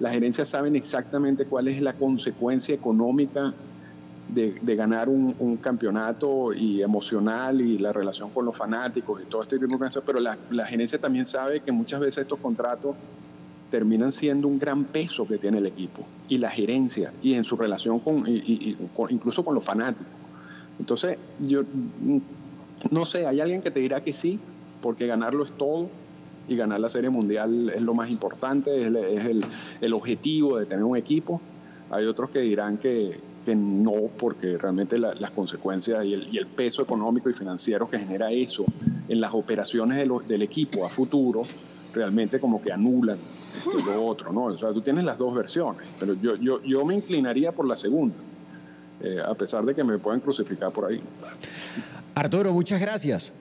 las 0.00 0.12
gerencias 0.12 0.48
saben 0.48 0.74
exactamente 0.76 1.44
cuál 1.44 1.68
es 1.68 1.80
la 1.80 1.92
consecuencia 1.92 2.74
económica 2.74 3.50
de, 4.28 4.76
ganar 4.76 5.08
un, 5.08 5.58
campeonato 5.58 6.52
y 6.52 6.82
emocional 6.82 7.60
y 7.60 7.78
la 7.78 7.92
relación 7.92 8.30
con 8.30 8.44
los 8.44 8.56
fanáticos 8.56 9.22
y 9.22 9.26
todo 9.26 9.42
este 9.42 9.58
tipo 9.58 9.72
de 9.72 9.78
cosas, 9.78 10.02
pero 10.04 10.20
la, 10.20 10.66
gerencia 10.66 10.98
también 10.98 11.26
sabe 11.26 11.60
que 11.60 11.70
muchas 11.70 12.00
veces 12.00 12.22
estos 12.22 12.38
contratos 12.38 12.96
terminan 13.70 14.12
siendo 14.12 14.48
un 14.48 14.58
gran 14.58 14.84
peso 14.84 15.26
que 15.26 15.38
tiene 15.38 15.58
el 15.58 15.66
equipo 15.66 16.06
y 16.28 16.38
la 16.38 16.50
gerencia 16.50 17.12
y 17.22 17.34
en 17.34 17.44
su 17.44 17.56
relación 17.56 18.00
con, 18.00 18.24
incluso 18.26 19.44
con 19.44 19.54
los 19.54 19.64
fanáticos. 19.64 20.21
Entonces, 20.82 21.16
yo 21.38 21.62
no 22.90 23.06
sé, 23.06 23.24
hay 23.24 23.40
alguien 23.40 23.62
que 23.62 23.70
te 23.70 23.78
dirá 23.78 24.02
que 24.02 24.12
sí, 24.12 24.40
porque 24.82 25.06
ganarlo 25.06 25.44
es 25.44 25.52
todo 25.52 25.88
y 26.48 26.56
ganar 26.56 26.80
la 26.80 26.88
Serie 26.88 27.08
Mundial 27.08 27.70
es 27.70 27.82
lo 27.82 27.94
más 27.94 28.10
importante, 28.10 28.80
es, 28.80 28.86
el, 28.88 29.44
el 29.80 29.92
objetivo 29.92 30.58
de 30.58 30.66
tener 30.66 30.82
un 30.82 30.96
equipo. 30.96 31.40
Hay 31.88 32.04
otros 32.06 32.30
que 32.30 32.40
dirán 32.40 32.78
que, 32.78 33.16
no, 33.46 34.08
porque 34.18 34.58
realmente 34.58 34.98
las 34.98 35.30
consecuencias 35.30 36.04
y 36.04 36.14
el, 36.14 36.46
peso 36.48 36.82
económico 36.82 37.30
y 37.30 37.32
financiero 37.32 37.88
que 37.88 38.00
genera 38.00 38.32
eso 38.32 38.64
en 39.08 39.20
las 39.20 39.32
operaciones 39.34 40.04
del 40.26 40.42
equipo 40.42 40.84
a 40.84 40.88
futuro 40.88 41.42
realmente 41.94 42.40
como 42.40 42.60
que 42.60 42.72
anulan 42.72 43.18
este, 43.56 43.84
lo 43.84 44.04
otro, 44.04 44.32
¿no? 44.32 44.46
O 44.46 44.58
sea, 44.58 44.72
tú 44.72 44.80
tienes 44.80 45.04
las 45.04 45.16
dos 45.16 45.32
versiones, 45.32 45.94
pero 46.00 46.14
yo, 46.14 46.34
yo, 46.34 46.60
yo 46.64 46.84
me 46.84 46.96
inclinaría 46.96 47.52
por 47.52 47.68
la 47.68 47.76
segunda, 47.76 48.16
eh, 49.02 49.18
a 49.24 49.34
pesar 49.34 49.64
de 49.64 49.74
que 49.74 49.82
me 49.82 49.98
pueden 49.98 50.20
crucificar 50.20 50.70
por 50.70 50.86
ahí. 50.86 51.02
Arturo, 52.14 52.52
muchas 52.52 52.80
gracias. 52.80 53.32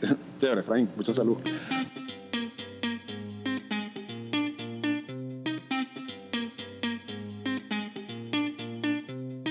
Chévere, 0.40 0.60
Efraín, 0.60 0.88
mucha 0.96 1.12
salud. 1.12 1.36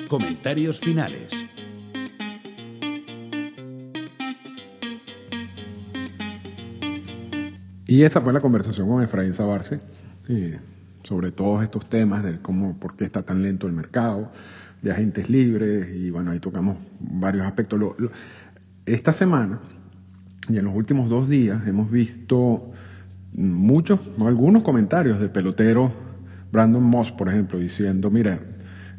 Comentarios 0.08 0.80
finales. 0.80 1.34
Y 7.88 8.04
esa 8.04 8.22
fue 8.22 8.34
la 8.34 8.42
conversación 8.42 8.88
con 8.88 9.02
Efraín 9.02 9.34
Sabarce 9.34 9.80
eh, 10.28 10.60
sobre 11.04 11.32
todos 11.32 11.64
estos 11.64 11.88
temas 11.88 12.22
de 12.24 12.42
cómo, 12.42 12.78
por 12.78 12.96
qué 12.98 13.06
está 13.06 13.24
tan 13.24 13.42
lento 13.44 13.66
el 13.66 13.74
mercado, 13.74 14.30
de 14.82 14.92
agentes 14.92 15.30
libres, 15.30 15.90
y 15.96 16.10
bueno, 16.12 16.32
ahí 16.32 16.40
tocamos 16.40 16.78
varios 17.00 17.46
aspectos. 17.46 17.80
esta 18.86 19.12
semana 19.12 19.60
y 20.50 20.58
en 20.58 20.66
los 20.66 20.76
últimos 20.76 21.10
dos 21.10 21.28
días 21.28 21.68
hemos 21.68 21.92
visto 21.92 22.72
muchos, 23.34 24.00
algunos 24.20 24.64
comentarios 24.64 25.20
de 25.20 25.30
peloteros, 25.30 25.92
Brandon 26.52 26.84
Moss, 26.84 27.12
por 27.12 27.28
ejemplo, 27.30 27.60
diciendo, 27.60 28.10
mira, 28.10 28.40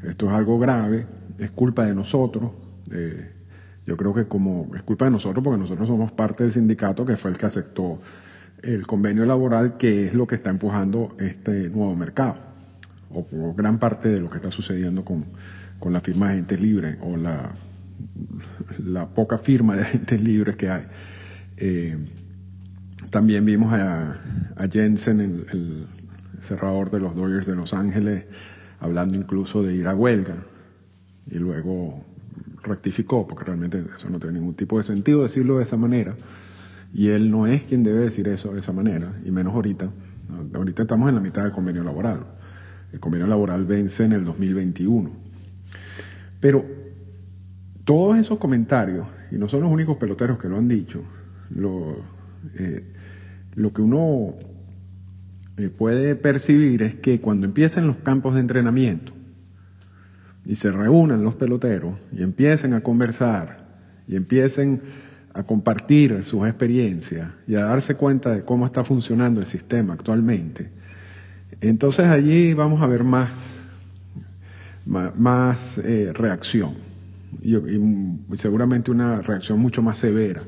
esto 0.03 0.27
es 0.27 0.33
algo 0.33 0.59
grave, 0.59 1.07
es 1.39 1.51
culpa 1.51 1.87
de 1.87 1.95
nosotros. 1.95 2.53
Eh, 2.93 3.33
yo 3.87 3.97
creo 3.97 4.13
que 4.13 4.27
como 4.27 4.71
es 4.77 4.83
culpa 4.83 5.07
de 5.07 5.13
nosotros 5.13 5.43
porque 5.43 5.59
nosotros 5.59 5.89
somos 5.89 6.13
parte 6.13 6.45
del 6.45 6.53
sindicato 6.53 7.07
que 7.07 7.17
fue 7.17 7.31
el 7.31 7.39
que 7.39 7.47
aceptó 7.47 7.99
el 8.63 8.87
convenio 8.87 9.25
laboral 9.25 9.79
que 9.79 10.07
es 10.07 10.15
lo 10.15 10.27
que 10.27 10.35
está 10.35 10.51
empujando 10.51 11.17
este 11.19 11.71
nuevo 11.71 11.97
mercado 11.97 12.37
o, 13.11 13.55
gran 13.55 13.79
parte 13.79 14.11
de 14.11 14.21
lo 14.21 14.29
que 14.29 14.37
está 14.37 14.51
sucediendo 14.51 15.07
con, 15.07 15.25
la 15.87 16.01
firma 16.01 16.27
de 16.27 16.33
agentes 16.33 16.61
libres 16.61 16.99
o 17.03 17.17
la, 17.17 17.55
poca 19.15 19.39
firma 19.39 19.77
de 19.77 19.83
agentes 19.83 20.21
libres 20.21 20.57
que 20.57 20.69
hay. 20.69 20.85
Eh, 21.57 21.97
también 23.11 23.45
vimos 23.45 23.73
a, 23.73 24.17
a 24.57 24.69
Jensen, 24.69 25.21
el, 25.21 25.47
el 25.53 25.87
cerrador 26.41 26.91
de 26.91 27.01
los 27.01 27.15
Dodgers 27.17 27.47
de 27.47 27.57
Los 27.57 27.75
Ángeles, 27.75 28.25
hablando 28.81 29.15
incluso 29.17 29.63
de 29.63 29.75
ir 29.75 29.87
a 29.89 29.95
huelga 29.95 30.37
y 31.27 31.39
luego 31.39 32.05
rectificó, 32.63 33.27
porque 33.27 33.45
realmente 33.45 33.85
eso 33.97 34.09
no 34.11 34.19
tiene 34.19 34.39
ningún 34.39 34.55
tipo 34.55 34.79
de 34.79 34.85
sentido 34.85 35.23
decirlo 35.23 35.59
de 35.59 35.65
esa 35.65 35.77
manera, 35.77 36.15
y 36.93 37.09
él 37.09 37.31
no 37.31 37.47
es 37.47 37.65
quien 37.65 37.83
debe 37.83 38.01
decir 38.01 38.29
eso 38.29 38.53
de 38.53 38.61
esa 38.61 38.73
manera, 38.73 39.15
y 39.25 39.31
menos 39.31 39.55
ahorita. 39.55 39.91
Ahorita 40.55 40.83
estamos 40.83 41.09
en 41.09 41.15
la 41.15 41.21
mitad 41.21 41.43
del 41.43 41.53
convenio 41.53 41.83
laboral. 41.83 42.27
El 42.93 43.01
convenio 43.01 43.27
laboral 43.27 43.65
vence 43.65 44.05
en 44.05 44.13
el 44.13 44.25
2021. 44.25 45.11
Pero 46.41 46.65
todos 47.85 48.19
esos 48.19 48.39
comentarios, 48.39 49.07
y 49.31 49.37
no 49.37 49.49
son 49.49 49.63
los 49.63 49.71
únicos 49.71 49.97
peloteros 49.97 50.39
que 50.39 50.49
lo 50.49 50.59
han 50.59 50.69
dicho, 50.69 51.03
lo, 51.51 51.97
eh, 52.55 52.85
que 53.75 53.83
uno 53.83 54.35
eh, 55.57 55.69
puede 55.71 56.15
percibir 56.15 56.83
es 56.83 56.95
que 56.95 57.21
cuando 57.21 57.47
empiezan 57.47 57.87
los 57.87 57.97
campos 57.97 58.35
de 58.35 58.41
entrenamiento 58.41 59.13
y 60.45 60.55
se 60.55 60.71
reúnan 60.71 61.25
los 61.25 61.35
peloteros 61.35 61.99
y 62.13 62.23
empiecen 62.23 62.75
a 62.75 62.83
conversar 62.83 63.67
y 64.07 64.17
empiecen 64.17 64.81
a 65.35 65.43
compartir 65.43 66.25
sus 66.25 66.47
experiencias 66.47 67.31
y 67.47 67.57
a 67.57 67.65
darse 67.65 67.97
cuenta 67.97 68.31
de 68.31 68.45
cómo 68.45 68.67
está 68.67 68.85
funcionando 68.85 69.41
el 69.41 69.47
sistema 69.47 69.95
actualmente, 69.95 70.71
entonces 71.61 72.07
allí 72.07 72.55
vamos 72.55 72.83
a 72.83 72.87
ver 72.87 73.05
más, 73.05 73.58
más, 74.89 75.79
eh, 75.79 76.13
reacción 76.15 76.75
y, 77.43 77.57
y 77.57 78.39
seguramente 78.39 78.91
una 78.91 79.21
reacción 79.21 79.61
mucho 79.61 79.83
más 79.83 79.99
severa 79.99 80.43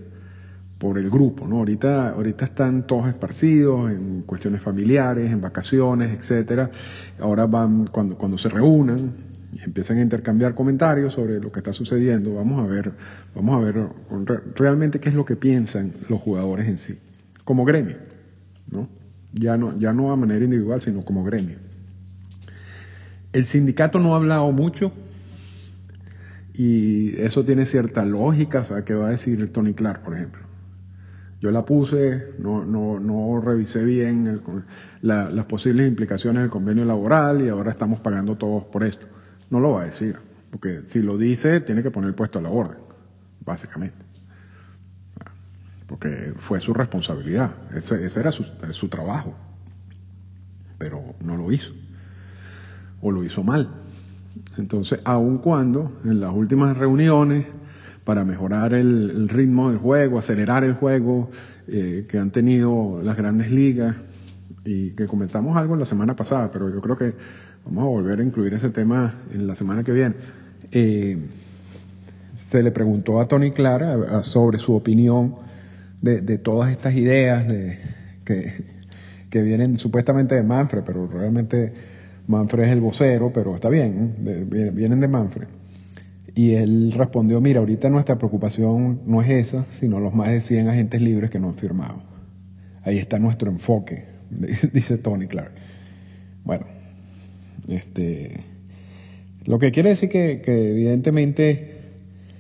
por 0.79 0.97
el 0.97 1.11
grupo, 1.11 1.47
¿no? 1.47 1.59
Ahorita, 1.59 2.11
ahorita 2.11 2.47
están 2.47 2.87
todos 2.87 3.07
esparcidos 3.07 3.91
en 3.91 4.23
cuestiones 4.23 4.63
familiares, 4.63 5.31
en 5.31 5.41
vacaciones, 5.43 6.11
etcétera. 6.19 6.71
Ahora 7.21 7.45
van, 7.45 7.87
cuando, 7.89 8.17
cuando 8.17 8.39
se 8.39 8.49
reúnan, 8.49 9.13
y 9.53 9.63
empiezan 9.63 9.99
a 9.99 10.03
intercambiar 10.03 10.55
comentarios 10.55 11.13
sobre 11.13 11.39
lo 11.39 11.53
que 11.53 11.59
está 11.59 11.75
sucediendo, 11.75 12.35
vamos 12.35 12.61
a 12.61 12.67
ver, 12.67 12.93
vamos 13.35 13.57
a 13.57 13.59
ver 13.59 13.89
realmente 14.55 15.01
qué 15.01 15.11
es 15.11 15.15
lo 15.15 15.25
que 15.25 15.37
piensan 15.37 15.93
los 16.09 16.21
jugadores 16.21 16.67
en 16.67 16.79
sí, 16.79 16.99
como 17.45 17.67
gremio, 17.67 17.97
¿no? 18.71 18.89
Ya 19.35 19.57
no, 19.57 19.77
ya 19.77 19.93
no 19.93 20.13
a 20.13 20.17
manera 20.17 20.45
individual, 20.45 20.81
sino 20.81 21.05
como 21.05 21.25
gremio. 21.25 21.59
El 23.33 23.47
sindicato 23.47 23.99
no 23.99 24.15
ha 24.15 24.17
hablado 24.17 24.51
mucho 24.53 24.93
y 26.53 27.17
eso 27.21 27.45
tiene 27.45 27.65
cierta 27.65 28.05
lógica, 28.05 28.61
o 28.61 28.65
sea, 28.65 28.85
¿qué 28.85 28.95
va 28.95 29.09
a 29.09 29.11
decir 29.11 29.53
Tony 29.53 29.73
Clark, 29.73 30.03
por 30.03 30.17
ejemplo? 30.17 30.43
Yo 31.41 31.51
la 31.51 31.65
puse, 31.65 32.35
no, 32.39 32.65
no, 32.67 33.01
no 33.01 33.41
revisé 33.41 33.83
bien 33.83 34.43
las 35.01 35.45
posibles 35.47 35.89
implicaciones 35.89 36.43
del 36.43 36.51
convenio 36.51 36.85
laboral 36.85 37.41
y 37.41 37.49
ahora 37.49 37.71
estamos 37.71 38.01
pagando 38.01 38.37
todos 38.37 38.65
por 38.65 38.85
esto. 38.85 39.07
No 39.49 39.59
lo 39.59 39.73
va 39.73 39.83
a 39.83 39.85
decir, 39.87 40.19
porque 40.51 40.83
si 40.85 41.01
lo 41.01 41.17
dice, 41.17 41.63
tiene 41.63 41.83
que 41.83 41.91
poner 41.91 42.15
puesto 42.15 42.39
a 42.39 42.43
la 42.43 42.51
orden, 42.51 42.79
básicamente. 43.47 44.05
Porque 45.87 46.35
fue 46.37 46.61
su 46.61 46.75
responsabilidad, 46.75 47.53
ese, 47.75 48.05
era 48.21 48.31
su, 48.33 48.45
su 48.73 48.89
trabajo, 48.89 49.35
pero 50.77 51.15
no 51.25 51.39
lo 51.39 51.51
hizo, 51.51 51.73
o 53.01 53.11
lo 53.11 53.25
hizo 53.25 53.43
mal. 53.43 53.69
Entonces, 54.59 55.01
aun 55.05 55.39
cuando 55.39 56.01
en 56.05 56.21
las 56.21 56.33
últimas 56.33 56.77
reuniones, 56.77 57.47
para 58.05 58.25
mejorar 58.25 58.75
el, 58.75 59.29
ritmo 59.29 59.69
del 59.71 59.79
juego, 59.79 60.19
acelerar 60.19 60.65
el 60.65 60.75
juego 60.75 61.31
eh, 61.69 62.07
que 62.09 62.19
han 62.19 62.31
tenido 62.31 63.01
las 63.03 63.17
grandes 63.17 63.51
ligas, 63.51 63.97
y 64.65 64.91
que 64.91 65.07
comenzamos 65.07 65.57
algo 65.57 65.75
la 65.75 65.87
semana 65.87 66.15
pasada, 66.15 66.51
pero 66.53 66.69
yo 66.69 66.83
creo 66.83 66.97
que 66.97 67.15
Vamos 67.65 67.85
a 67.85 67.87
volver 67.89 68.21
a 68.21 68.23
incluir 68.23 68.55
ese 68.55 68.71
tema 68.71 69.15
en 69.33 69.47
la 69.47 69.55
semana 69.55 69.85
que 69.85 69.93
viene. 69.93 70.15
Eh, 70.73 71.19
se 72.37 72.63
le 72.63 72.71
preguntó 72.73 73.21
a 73.21 73.29
Tony 73.29 73.51
Clara 73.51 74.23
sobre 74.23 74.59
su 74.59 74.75
opinión 74.75 75.37
de, 76.01 76.39
todas 76.39 76.73
estas 76.73 76.95
ideas 76.95 77.47
de, 77.47 77.79
que, 78.25 79.43
vienen 79.43 79.77
supuestamente 79.77 80.35
de 80.35 80.43
Manfred, 80.43 80.83
pero 80.85 81.07
realmente 81.07 81.73
Manfred 82.31 82.65
es 82.65 82.71
el 82.71 82.81
vocero, 82.81 83.33
pero 83.33 83.57
está 83.57 83.69
bien, 83.69 84.15
vienen 84.73 85.01
de 85.01 85.09
Manfred. 85.09 85.49
Y 86.37 86.53
él 86.53 86.93
respondió, 86.93 87.41
mira, 87.41 87.59
ahorita 87.59 87.91
nuestra 87.91 88.19
preocupación 88.19 89.01
no 89.05 89.21
es 89.21 89.31
esa, 89.31 89.67
sino 89.71 89.99
los 89.99 90.15
más 90.15 90.29
de 90.29 90.41
100 90.41 90.69
agentes 90.69 91.03
libres 91.03 91.29
que 91.29 91.41
no 91.41 91.49
han 91.49 91.57
firmado. 91.57 92.03
Ahí 92.85 92.99
está 92.99 93.19
nuestro 93.19 93.51
enfoque, 93.51 94.05
dice 94.73 94.97
Tony 94.97 95.27
Clark. 95.27 95.51
Bueno, 96.45 96.67
este, 97.69 98.45
lo 99.45 99.59
que 99.59 99.73
quiere 99.73 99.91
decir 99.91 100.09
que, 100.09 100.41
evidentemente 100.47 101.81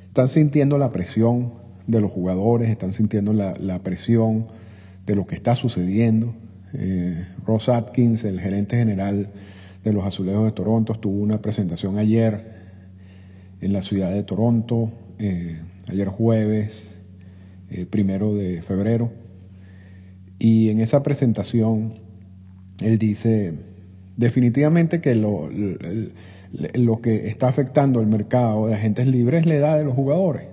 están 0.06 0.28
sintiendo 0.28 0.78
la 0.78 0.92
presión 0.92 1.54
de 1.88 2.00
los 2.00 2.12
jugadores, 2.12 2.70
están 2.70 2.92
sintiendo 2.92 3.32
la, 3.32 3.82
presión 3.82 4.46
de 5.04 5.16
lo 5.16 5.26
que 5.26 5.34
está 5.34 5.56
sucediendo. 5.56 6.32
Eh, 6.74 7.26
Ross 7.44 7.68
Atkins, 7.68 8.22
el 8.22 8.40
gerente 8.40 8.76
general 8.76 9.30
de 9.84 9.92
los 9.92 10.04
Azulejos 10.04 10.44
de 10.44 10.52
Toronto, 10.52 10.94
tuvo 10.94 11.22
una 11.22 11.40
presentación 11.40 11.98
ayer 11.98 12.60
en 13.60 13.72
la 13.72 13.82
ciudad 13.82 14.12
de 14.12 14.22
Toronto, 14.22 14.90
eh, 15.18 15.58
ayer 15.86 16.08
jueves, 16.08 16.94
eh, 17.70 17.86
primero 17.86 18.34
de 18.34 18.62
febrero, 18.62 19.10
y 20.38 20.70
en 20.70 20.80
esa 20.80 21.02
presentación 21.02 21.94
él 22.80 22.98
dice, 22.98 23.52
definitivamente 24.16 25.00
que 25.00 25.14
lo, 25.14 25.50
lo 26.74 27.00
que 27.00 27.28
está 27.28 27.48
afectando 27.48 28.00
el 28.00 28.06
mercado 28.06 28.66
de 28.66 28.74
agentes 28.74 29.06
libres 29.06 29.40
es 29.40 29.46
la 29.46 29.54
edad 29.54 29.78
de 29.78 29.84
los 29.84 29.94
jugadores. 29.94 30.44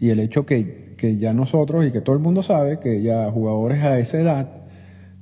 Y 0.00 0.10
el 0.10 0.20
hecho 0.20 0.46
que, 0.46 0.94
que 0.96 1.16
ya 1.16 1.32
nosotros 1.34 1.84
y 1.84 1.90
que 1.90 2.00
todo 2.00 2.14
el 2.14 2.22
mundo 2.22 2.44
sabe 2.44 2.78
que 2.78 3.02
ya 3.02 3.30
jugadores 3.32 3.82
a 3.82 3.98
esa 3.98 4.20
edad 4.20 4.58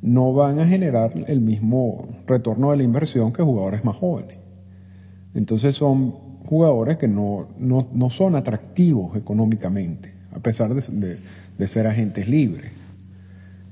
no 0.03 0.33
van 0.33 0.59
a 0.61 0.67
generar 0.67 1.13
el 1.27 1.41
mismo 1.41 2.07
retorno 2.27 2.71
de 2.71 2.79
la 2.79 2.83
inversión 2.83 3.33
que 3.33 3.43
jugadores 3.43 3.85
más 3.85 3.97
jóvenes. 3.97 4.39
Entonces 5.35 5.77
son 5.77 6.13
jugadores 6.47 6.97
que 6.97 7.09
no, 7.09 7.49
no, 7.59 7.89
no 7.93 8.11
son 8.11 8.37
atractivos 8.37 9.17
económicamente, 9.17 10.13
a 10.33 10.41
pesar 10.41 10.75
de, 10.75 11.19
de, 11.59 11.69
ser 11.69 11.87
agentes 11.87 12.29
libres. 12.29 12.71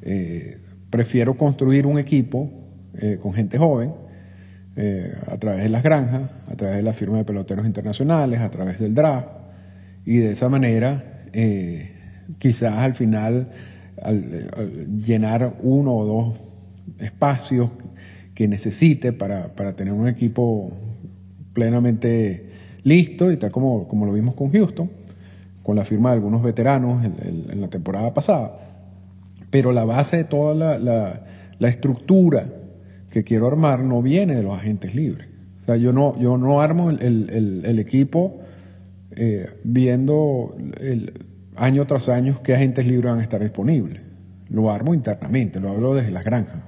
Eh, 0.03 0.59
prefiero 0.91 1.37
construir 1.37 1.87
un 1.87 1.99
equipo 1.99 2.51
eh, 2.95 3.19
con 3.21 3.33
gente 3.33 3.59
joven, 3.59 3.93
eh, 4.77 5.13
a 5.29 5.39
través 5.39 5.63
de 5.63 5.69
las 5.69 5.83
granjas, 5.83 6.31
a 6.49 6.57
través 6.57 6.77
de 6.77 6.83
la 6.83 6.93
firma 6.93 7.19
de 7.19 7.25
peloteros 7.25 7.65
internacionales, 7.65 8.41
a 8.41 8.51
través 8.51 8.81
del 8.81 8.95
draft, 8.95 9.29
y 10.05 10.19
de 10.19 10.33
esa 10.33 10.49
manera 10.49 11.13
quizás 12.39 12.75
al 12.75 12.95
final 12.95 13.49
al, 14.01 14.99
llenar 14.99 15.57
uno 15.63 15.95
o 15.95 16.05
dos 16.05 16.37
espacios 16.99 17.71
que 18.35 18.49
necesite 18.49 19.13
para, 19.13 19.55
para, 19.55 19.75
tener 19.75 19.93
un 19.93 20.09
equipo 20.09 20.73
plenamente 21.53 22.51
listo 22.83 23.31
y 23.31 23.37
tal 23.37 23.51
como, 23.51 23.87
como 23.87 24.07
lo 24.07 24.13
vimos 24.13 24.35
con 24.35 24.51
Houston, 24.51 24.91
con 25.63 25.77
la 25.77 25.85
firma 25.85 26.11
de 26.11 26.17
algunos 26.17 26.43
veteranos 26.43 27.05
en, 27.05 27.61
la 27.61 27.69
temporada 27.69 28.13
pasada. 28.13 28.59
Pero 29.51 29.73
la 29.73 29.85
base 29.85 30.19
de 30.19 30.25
toda 30.25 30.55
la, 30.55 30.79
la, 30.79 31.23
la 31.59 31.69
estructura 31.69 32.47
que 33.11 33.23
quiero 33.23 33.47
armar 33.47 33.81
no 33.81 34.03
viene 34.03 34.35
de 34.35 34.43
los 34.43 34.57
agentes 34.57 34.95
libres. 34.95 35.29
O 35.63 35.67
sea, 35.67 35.77
yo 35.77 35.93
no, 35.93 36.19
yo 36.21 36.37
no 36.37 36.61
armo 36.61 36.91
el, 36.91 37.79
equipo 37.79 38.41
eh, 39.13 39.47
viendo 39.63 40.55
el, 40.79 41.13
año 41.57 41.87
tras 41.87 42.09
año 42.09 42.41
qué 42.43 42.55
agentes 42.55 42.87
libres 42.87 43.11
van 43.11 43.21
a 43.21 43.23
estar 43.23 43.41
disponibles. 43.41 44.01
Lo 44.49 44.71
armo 44.71 44.95
internamente, 44.95 45.61
lo 45.61 45.71
hablo 45.71 45.95
desde 45.95 46.11
las 46.11 46.25
granjas. 46.25 46.63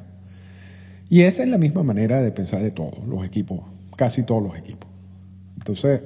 Y 1.09 1.23
esa 1.23 1.43
es 1.43 1.49
la 1.49 1.59
misma 1.59 1.83
manera 1.83 2.21
de 2.21 2.33
pensar 2.33 2.63
de 2.63 2.71
todos 2.71 3.07
los 3.07 3.25
equipos, 3.25 3.61
casi 3.97 4.25
todos 4.25 4.43
los 4.43 4.57
equipos. 4.57 4.91
Entonces, 5.57 6.01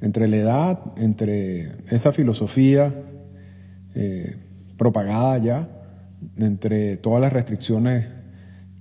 entre 0.00 0.28
la 0.28 0.36
edad, 0.36 0.80
entre 0.96 1.68
esa 1.90 2.12
filosofía 2.12 2.94
eh, 3.94 4.36
propagada 4.76 5.38
ya, 5.38 5.68
entre 6.36 6.96
todas 6.96 7.20
las 7.20 7.32
restricciones 7.32 8.06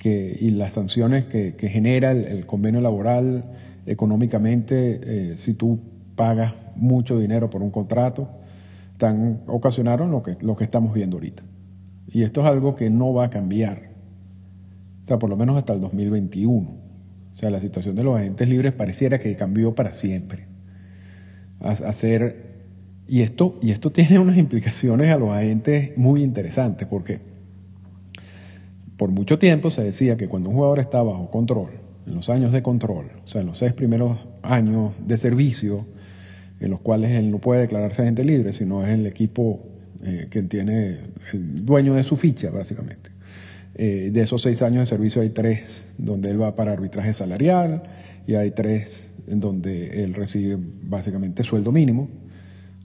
y 0.05 0.51
las 0.51 0.73
sanciones 0.73 1.25
que, 1.25 1.53
genera 1.69 2.11
el, 2.11 2.45
convenio 2.45 2.81
laboral 2.81 3.45
económicamente, 3.85 4.99
eh, 5.03 5.37
si 5.37 5.53
tú 5.53 5.79
pagas 6.15 6.53
mucho 6.75 7.17
dinero 7.19 7.49
por 7.49 7.61
un 7.61 7.71
contrato, 7.71 8.27
tan, 8.97 9.41
ocasionaron 9.47 10.11
lo 10.11 10.23
que, 10.23 10.37
lo 10.41 10.55
que 10.55 10.63
estamos 10.63 10.93
viendo 10.93 11.17
ahorita. 11.17 11.43
Y 12.07 12.23
esto 12.23 12.41
es 12.41 12.47
algo 12.47 12.75
que 12.75 12.89
no 12.89 13.13
va 13.13 13.25
a 13.25 13.29
cambiar, 13.29 13.91
o 15.03 15.07
sea, 15.07 15.19
por 15.19 15.29
lo 15.29 15.37
menos 15.37 15.57
hasta 15.57 15.73
el 15.73 15.81
2021. 15.81 16.69
O 17.33 17.37
sea, 17.37 17.49
la 17.49 17.59
situación 17.59 17.95
de 17.95 18.03
los 18.03 18.17
agentes 18.17 18.47
libres 18.47 18.73
pareciera 18.73 19.19
que 19.19 19.35
cambió 19.35 19.73
para 19.75 19.93
siempre. 19.93 20.47
hacer, 21.59 22.53
y 23.07 23.21
esto, 23.21 23.57
y 23.61 23.71
esto 23.71 23.91
tiene 23.91 24.19
unas 24.19 24.37
implicaciones 24.37 25.11
a 25.11 25.17
los 25.17 25.31
agentes 25.31 25.97
muy 25.97 26.23
interesantes, 26.23 26.87
porque 26.87 27.19
por 28.97 29.09
mucho 29.09 29.39
tiempo 29.39 29.71
se 29.71 29.83
decía 29.83 30.17
que 30.17 30.27
cuando 30.27 30.49
un 30.49 30.55
jugador 30.55 30.79
está 30.79 31.01
bajo 31.01 31.29
control, 31.31 31.71
en 32.05 32.15
los 32.15 32.29
años 32.29 32.51
de 32.51 32.61
control, 32.61 33.11
o 33.23 33.27
sea, 33.27 33.41
en 33.41 33.47
los 33.47 33.57
seis 33.57 33.73
primeros 33.73 34.27
años 34.41 34.91
de 35.05 35.17
servicio, 35.17 35.85
en 36.63 36.71
los 36.71 36.79
cuales 36.79 37.11
él 37.11 37.29
no 37.29 37.39
puede 37.39 37.61
declararse 37.61 38.01
agente 38.01 38.23
libre, 38.23 38.53
sino 38.53 38.83
es 38.83 38.89
el 38.89 39.05
equipo 39.05 39.59
eh, 40.01 40.27
que 40.29 40.41
tiene 40.43 40.97
el 41.33 41.65
dueño 41.65 41.93
de 41.93 42.03
su 42.03 42.15
ficha, 42.15 42.51
básicamente. 42.51 43.11
Eh, 43.75 44.11
de 44.13 44.21
esos 44.21 44.41
seis 44.41 44.61
años 44.61 44.79
de 44.79 44.85
servicio 44.85 45.21
hay 45.21 45.29
tres 45.29 45.85
donde 45.97 46.31
él 46.31 46.41
va 46.41 46.55
para 46.55 46.71
arbitraje 46.71 47.11
salarial 47.11 47.83
y 48.25 48.35
hay 48.35 48.51
tres 48.51 49.09
en 49.27 49.41
donde 49.41 50.03
él 50.05 50.13
recibe 50.13 50.57
básicamente 50.83 51.43
sueldo 51.43 51.73
mínimo, 51.73 52.07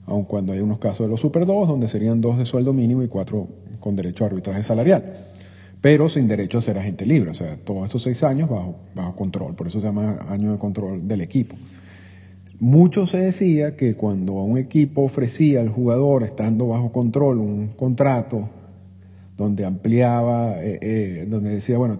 aun 0.05 0.25
cuando 0.25 0.51
hay 0.51 0.59
unos 0.59 0.79
casos 0.79 1.05
de 1.05 1.11
los 1.11 1.21
Super 1.21 1.45
2 1.45 1.67
donde 1.69 1.87
serían 1.87 2.19
dos 2.19 2.37
de 2.37 2.45
sueldo 2.45 2.73
mínimo 2.73 3.01
y 3.01 3.07
cuatro 3.07 3.47
con 3.79 3.95
derecho 3.95 4.25
a 4.25 4.27
arbitraje 4.27 4.63
salarial 4.63 5.13
pero 5.81 6.09
sin 6.09 6.27
derecho 6.27 6.57
a 6.57 6.61
ser 6.61 6.77
agente 6.77 7.05
libre, 7.05 7.31
o 7.31 7.33
sea, 7.33 7.55
todos 7.55 7.87
esos 7.87 8.03
seis 8.03 8.21
años 8.23 8.49
bajo, 8.49 8.75
bajo 8.95 9.15
control, 9.15 9.55
por 9.55 9.67
eso 9.67 9.79
se 9.79 9.85
llama 9.85 10.25
año 10.27 10.51
de 10.51 10.57
control 10.57 11.07
del 11.07 11.21
equipo. 11.21 11.55
Mucho 12.59 13.07
se 13.07 13.19
decía 13.19 13.77
que 13.77 13.95
cuando 13.95 14.33
un 14.33 14.57
equipo 14.57 15.03
ofrecía 15.03 15.61
al 15.61 15.69
jugador, 15.69 16.23
estando 16.23 16.67
bajo 16.67 16.91
control, 16.91 17.39
un 17.39 17.69
contrato 17.69 18.49
donde 19.37 19.63
ampliaba, 19.65 20.61
eh, 20.61 20.77
eh, 20.81 21.25
donde 21.29 21.51
decía, 21.51 21.77
bueno, 21.77 21.97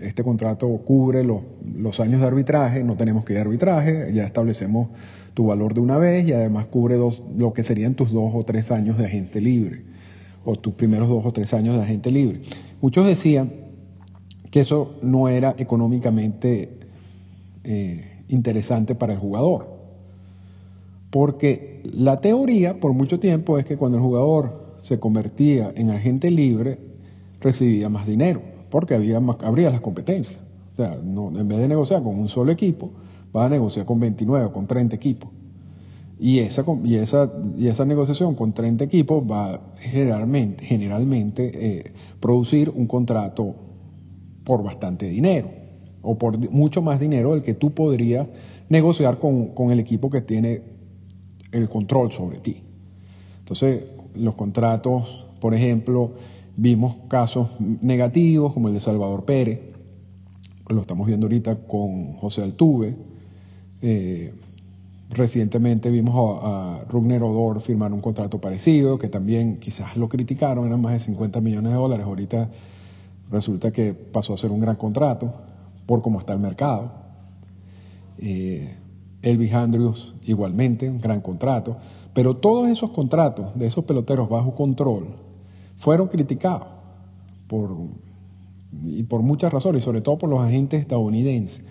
este 0.00 0.22
contrato 0.22 0.68
cubre 0.84 1.24
los, 1.24 1.98
años 1.98 2.20
de 2.20 2.26
arbitraje, 2.28 2.84
no 2.84 2.96
tenemos 2.96 3.24
que 3.24 3.32
ir 3.32 3.40
a 3.40 3.42
arbitraje, 3.42 4.12
ya 4.14 4.22
establecemos 4.22 4.90
tu 5.34 5.46
valor 5.46 5.74
de 5.74 5.80
una 5.80 5.98
vez 5.98 6.28
y 6.28 6.32
además 6.32 6.66
cubre 6.66 6.94
dos, 6.94 7.24
lo 7.36 7.52
que 7.52 7.64
serían 7.64 7.94
tus 7.96 8.12
dos 8.12 8.30
o 8.32 8.44
tres 8.44 8.70
años 8.70 8.96
de 8.96 9.06
agente 9.06 9.40
libre 9.40 9.82
o 10.44 10.54
tus 10.54 10.74
primeros 10.74 11.08
dos 11.08 11.26
o 11.26 11.32
tres 11.32 11.52
años 11.52 11.74
de 11.74 11.82
agente 11.82 12.12
libre. 12.12 12.42
Muchos 12.80 13.04
decían 13.08 13.52
que 14.52 14.60
eso 14.60 15.00
no 15.02 15.28
era 15.28 15.56
económicamente 15.58 16.78
eh, 17.64 18.13
interesante 18.28 18.94
para 18.94 19.14
el 19.14 19.18
jugador. 19.18 19.74
Porque 21.10 21.80
la 21.84 22.20
teoría 22.20 22.80
por 22.80 22.92
mucho 22.92 23.20
tiempo 23.20 23.58
es 23.58 23.64
que 23.64 23.76
cuando 23.76 23.98
el 23.98 24.04
jugador 24.04 24.76
se 24.80 24.98
convertía 24.98 25.72
en 25.76 25.90
agente 25.90 26.30
libre, 26.30 26.78
recibía 27.40 27.88
más 27.88 28.06
dinero, 28.06 28.42
porque 28.70 28.94
había 28.94 29.20
más, 29.20 29.36
habría 29.40 29.70
las 29.70 29.80
competencias. 29.80 30.38
O 30.74 30.76
sea, 30.76 30.98
no, 31.02 31.28
en 31.38 31.46
vez 31.46 31.58
de 31.58 31.68
negociar 31.68 32.02
con 32.02 32.18
un 32.18 32.28
solo 32.28 32.50
equipo, 32.50 32.90
va 33.34 33.46
a 33.46 33.48
negociar 33.48 33.86
con 33.86 34.00
29 34.00 34.46
o 34.46 34.52
con 34.52 34.66
30 34.66 34.96
equipos. 34.96 35.30
Y 36.18 36.40
esa, 36.40 36.64
y 36.84 36.96
esa, 36.96 37.32
y 37.56 37.66
esa 37.66 37.84
negociación 37.84 38.34
con 38.34 38.52
30 38.52 38.84
equipos 38.84 39.22
va 39.22 39.60
generalmente, 39.78 40.64
generalmente 40.64 41.50
eh, 41.54 41.92
producir 42.20 42.70
un 42.70 42.86
contrato 42.86 43.54
por 44.44 44.62
bastante 44.62 45.08
dinero 45.08 45.63
o 46.04 46.16
por 46.16 46.38
mucho 46.50 46.82
más 46.82 47.00
dinero 47.00 47.32
del 47.32 47.42
que 47.42 47.54
tú 47.54 47.72
podrías 47.72 48.26
negociar 48.68 49.18
con, 49.18 49.48
con 49.48 49.70
el 49.70 49.80
equipo 49.80 50.10
que 50.10 50.20
tiene 50.20 50.62
el 51.52 51.68
control 51.68 52.12
sobre 52.12 52.38
ti. 52.38 52.62
Entonces, 53.40 53.84
los 54.14 54.34
contratos, 54.34 55.26
por 55.40 55.54
ejemplo, 55.54 56.12
vimos 56.56 56.96
casos 57.08 57.50
negativos 57.58 58.52
como 58.52 58.68
el 58.68 58.74
de 58.74 58.80
Salvador 58.80 59.24
Pérez, 59.24 59.60
lo 60.68 60.80
estamos 60.80 61.06
viendo 61.06 61.26
ahorita 61.26 61.56
con 61.66 62.14
José 62.14 62.42
Altuve. 62.42 62.96
Eh, 63.82 64.32
recientemente 65.10 65.90
vimos 65.90 66.14
a, 66.42 66.78
a 66.80 66.84
Rugner 66.84 67.22
Odor 67.22 67.60
firmar 67.60 67.92
un 67.92 68.00
contrato 68.00 68.40
parecido, 68.40 68.98
que 68.98 69.08
también 69.08 69.58
quizás 69.58 69.96
lo 69.96 70.08
criticaron, 70.08 70.66
eran 70.66 70.80
más 70.80 70.94
de 70.94 71.00
50 71.00 71.40
millones 71.42 71.72
de 71.72 71.78
dólares. 71.78 72.06
Ahorita 72.06 72.50
resulta 73.30 73.72
que 73.72 73.92
pasó 73.92 74.32
a 74.32 74.36
ser 74.38 74.50
un 74.50 74.60
gran 74.60 74.76
contrato 74.76 75.34
por 75.86 76.02
cómo 76.02 76.18
está 76.18 76.32
el 76.32 76.40
mercado. 76.40 76.92
Eh, 78.18 78.76
Elvis 79.22 79.52
Andrews 79.52 80.14
igualmente, 80.24 80.88
un 80.88 81.00
gran 81.00 81.20
contrato. 81.20 81.76
Pero 82.12 82.36
todos 82.36 82.68
esos 82.68 82.90
contratos 82.90 83.58
de 83.58 83.66
esos 83.66 83.84
peloteros 83.84 84.28
bajo 84.28 84.54
control 84.54 85.16
fueron 85.76 86.08
criticados 86.08 86.68
por 87.48 87.76
y 88.82 89.04
por 89.04 89.22
muchas 89.22 89.52
razones, 89.52 89.84
sobre 89.84 90.00
todo 90.00 90.18
por 90.18 90.30
los 90.30 90.40
agentes 90.40 90.80
estadounidenses. 90.80 91.62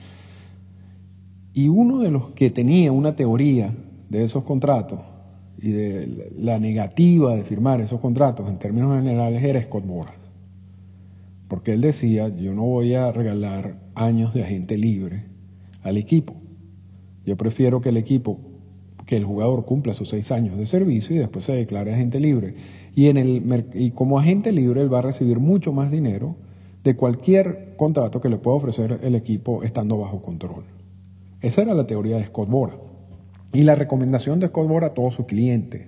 Y 1.54 1.68
uno 1.70 2.00
de 2.00 2.12
los 2.12 2.32
que 2.32 2.50
tenía 2.50 2.92
una 2.92 3.16
teoría 3.16 3.76
de 4.10 4.24
esos 4.24 4.44
contratos 4.44 5.00
y 5.58 5.72
de 5.72 6.32
la 6.38 6.60
negativa 6.60 7.36
de 7.36 7.44
firmar 7.44 7.82
esos 7.82 8.00
contratos 8.00 8.50
en 8.50 8.58
términos 8.58 8.96
generales 8.96 9.44
era 9.44 9.62
Scott 9.62 9.86
Boras. 9.86 10.16
Porque 11.48 11.74
él 11.74 11.82
decía, 11.82 12.30
yo 12.30 12.54
no 12.54 12.64
voy 12.64 12.96
a 12.96 13.12
regalar 13.12 13.83
años 13.96 14.34
de 14.34 14.44
agente 14.44 14.78
libre 14.78 15.26
al 15.82 15.98
equipo. 15.98 16.34
Yo 17.26 17.38
prefiero 17.38 17.82
que 17.82 17.90
el 17.90 17.98
equipo, 17.98 18.40
que 19.06 19.18
el 19.18 19.26
jugador 19.26 19.66
cumpla 19.66 19.94
sus 19.94 20.10
seis 20.10 20.32
años 20.32 20.58
de 20.58 20.66
servicio 20.66 21.16
y 21.16 21.20
después 21.20 21.46
se 21.46 21.54
declare 21.54 21.94
agente 21.94 22.20
libre. 22.20 22.56
Y, 22.96 23.08
en 23.08 23.18
el, 23.18 23.66
y 23.74 23.92
como 23.92 24.20
agente 24.20 24.52
libre 24.52 24.82
él 24.82 24.94
va 24.94 25.00
a 25.00 25.04
recibir 25.04 25.40
mucho 25.40 25.72
más 25.74 25.92
dinero 25.92 26.36
de 26.84 26.96
cualquier 26.96 27.76
contrato 27.78 28.20
que 28.20 28.30
le 28.30 28.38
pueda 28.38 28.58
ofrecer 28.58 29.00
el 29.04 29.16
equipo 29.16 29.64
estando 29.64 29.98
bajo 29.98 30.22
control. 30.22 30.66
Esa 31.42 31.62
era 31.62 31.74
la 31.74 31.88
teoría 31.88 32.18
de 32.18 32.26
Scott 32.26 32.50
Bora. 32.50 32.76
Y 33.54 33.64
la 33.64 33.76
recomendación 33.76 34.40
de 34.40 34.48
Scott 34.48 34.68
Bora 34.68 34.88
a 34.88 34.94
todos 34.94 35.14
sus 35.14 35.26
clientes. 35.26 35.88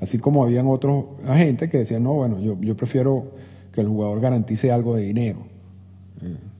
Así 0.00 0.18
como 0.18 0.44
habían 0.44 0.66
otros 0.66 1.06
agentes 1.24 1.70
que 1.70 1.78
decían, 1.78 2.02
no, 2.02 2.14
bueno, 2.14 2.40
yo, 2.40 2.60
yo 2.60 2.76
prefiero 2.76 3.32
que 3.72 3.80
el 3.80 3.88
jugador 3.88 4.20
garantice 4.20 4.70
algo 4.70 4.94
de 4.94 5.02
dinero, 5.02 5.46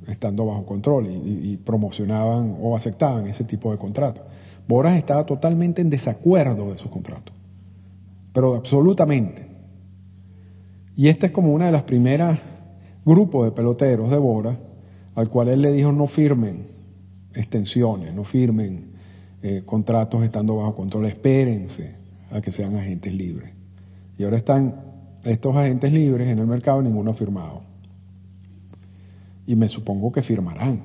estando 0.06 0.46
bajo 0.46 0.66
control, 0.66 1.06
y, 1.06 1.56
promocionaban 1.58 2.56
o 2.60 2.76
aceptaban 2.76 3.26
ese 3.26 3.44
tipo 3.44 3.70
de 3.70 3.78
contratos. 3.78 4.24
Boras 4.66 4.96
estaba 4.96 5.24
totalmente 5.26 5.82
en 5.82 5.90
desacuerdo 5.90 6.68
de 6.68 6.74
esos 6.74 6.90
contratos, 6.90 7.34
pero 8.32 8.54
absolutamente. 8.54 9.46
Y 10.96 11.08
esta 11.08 11.26
es 11.26 11.32
como 11.32 11.52
una 11.52 11.66
de 11.66 11.72
las 11.72 11.82
primeras 11.82 12.38
grupo 13.04 13.44
de 13.44 13.52
peloteros 13.52 14.10
de 14.10 14.18
Bora, 14.18 14.56
al 15.14 15.28
cual 15.28 15.48
él 15.48 15.62
le 15.62 15.72
dijo 15.72 15.92
no 15.92 16.06
firmen 16.06 16.66
extensiones, 17.34 18.14
no 18.14 18.24
firmen 18.24 18.92
eh, 19.42 19.62
contratos 19.64 20.22
estando 20.24 20.56
bajo 20.56 20.74
control, 20.74 21.06
espérense 21.06 21.96
a 22.30 22.40
que 22.40 22.50
sean 22.52 22.76
agentes 22.76 23.12
libres. 23.12 23.50
Y 24.18 24.24
ahora 24.24 24.36
están 24.36 24.74
estos 25.24 25.56
agentes 25.56 25.92
libres 25.92 26.28
en 26.28 26.38
el 26.38 26.46
mercado, 26.46 26.80
ninguno 26.82 27.12
firmado. 27.12 27.62
Y 29.46 29.56
me 29.56 29.68
supongo 29.68 30.12
que 30.12 30.22
firmarán, 30.22 30.82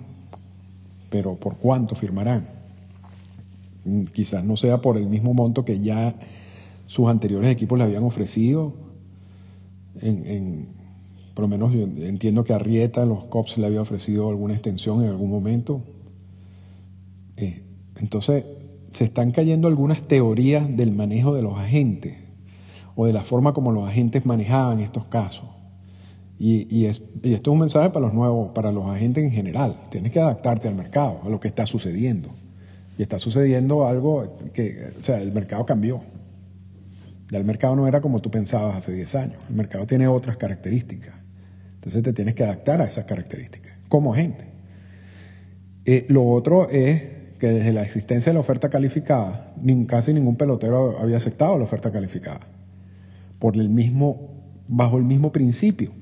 pero 1.09 1.35
¿por 1.35 1.57
cuánto 1.57 1.95
firmarán? 1.95 2.47
Mm, 3.85 4.03
quizás 4.03 4.43
no 4.43 4.57
sea 4.57 4.81
por 4.81 4.97
el 4.97 5.07
mismo 5.07 5.33
monto 5.33 5.63
que 5.63 5.79
ya 5.79 6.15
sus 6.87 7.07
anteriores 7.07 7.51
equipos 7.51 7.77
le 7.77 7.85
habían 7.85 8.03
ofrecido 8.03 8.73
en, 10.01 10.67
por 11.33 11.43
lo 11.43 11.47
menos 11.47 11.73
entiendo 11.73 12.43
que 12.43 12.53
a 12.53 12.59
Rieta 12.59 13.05
los 13.05 13.25
COPS 13.25 13.59
le 13.59 13.67
había 13.67 13.81
ofrecido 13.81 14.29
alguna 14.29 14.53
extensión 14.53 15.03
en 15.03 15.09
algún 15.09 15.29
momento. 15.29 15.81
Eh, 17.37 17.63
entonces, 17.97 18.43
se 18.91 19.05
están 19.05 19.31
cayendo 19.31 19.67
algunas 19.67 20.01
teorías 20.01 20.75
del 20.75 20.91
manejo 20.91 21.33
de 21.33 21.41
los 21.41 21.57
agentes 21.57 22.17
o 22.95 23.05
de 23.05 23.13
la 23.13 23.23
forma 23.23 23.53
como 23.53 23.71
los 23.71 23.87
agentes 23.87 24.25
manejaban 24.25 24.79
estos 24.79 25.05
casos. 25.05 25.45
Y, 26.41 26.85
es, 26.85 27.03
y, 27.21 27.33
esto 27.33 27.51
es 27.51 27.53
un 27.53 27.59
mensaje 27.59 27.89
para 27.89 28.05
los 28.05 28.13
nuevos, 28.13 28.51
para 28.55 28.71
los 28.71 28.85
agentes 28.85 29.25
en 29.25 29.31
general. 29.31 29.81
Tienes 29.91 30.13
que 30.13 30.21
adaptarte 30.21 30.69
al 30.69 30.75
mercado, 30.75 31.19
a 31.25 31.29
lo 31.29 31.41
que 31.41 31.49
está 31.49 31.65
sucediendo. 31.65 32.29
Y 32.97 33.01
está 33.01 33.19
sucediendo 33.19 33.85
algo 33.85 34.37
que, 34.53 34.93
o 34.97 35.03
sea, 35.03 35.21
el 35.21 35.33
mercado 35.33 35.65
cambió. 35.65 36.01
Ya 37.29 37.37
el 37.37 37.43
mercado 37.43 37.75
no 37.75 37.87
era 37.87 37.99
como 37.99 38.21
tú 38.21 38.31
pensabas 38.31 38.77
hace 38.77 38.93
10 38.93 39.15
años. 39.15 39.37
El 39.49 39.55
mercado 39.55 39.85
tiene 39.85 40.07
otras 40.07 40.37
características. 40.37 41.13
Entonces 41.75 42.03
te 42.03 42.13
tienes 42.13 42.35
que 42.35 42.43
adaptar 42.43 42.81
a 42.81 42.85
esas 42.85 43.03
características 43.03 43.73
como 43.89 44.13
agente. 44.13 44.45
Eh, 45.85 46.05
lo 46.07 46.25
otro 46.25 46.69
es 46.69 47.01
que 47.37 47.47
desde 47.47 47.73
la 47.73 47.83
existencia 47.83 48.31
de 48.31 48.35
la 48.35 48.41
oferta 48.41 48.69
calificada, 48.69 49.53
casi 49.87 50.13
ningún 50.13 50.35
pelotero 50.35 50.99
había 50.99 51.17
aceptado 51.17 51.57
la 51.57 51.65
oferta 51.65 51.91
calificada. 51.91 52.41
Por 53.39 53.55
el 53.55 53.69
mismo, 53.69 54.29
bajo 54.67 54.97
el 54.97 55.03
mismo 55.03 55.31
principio. 55.31 55.98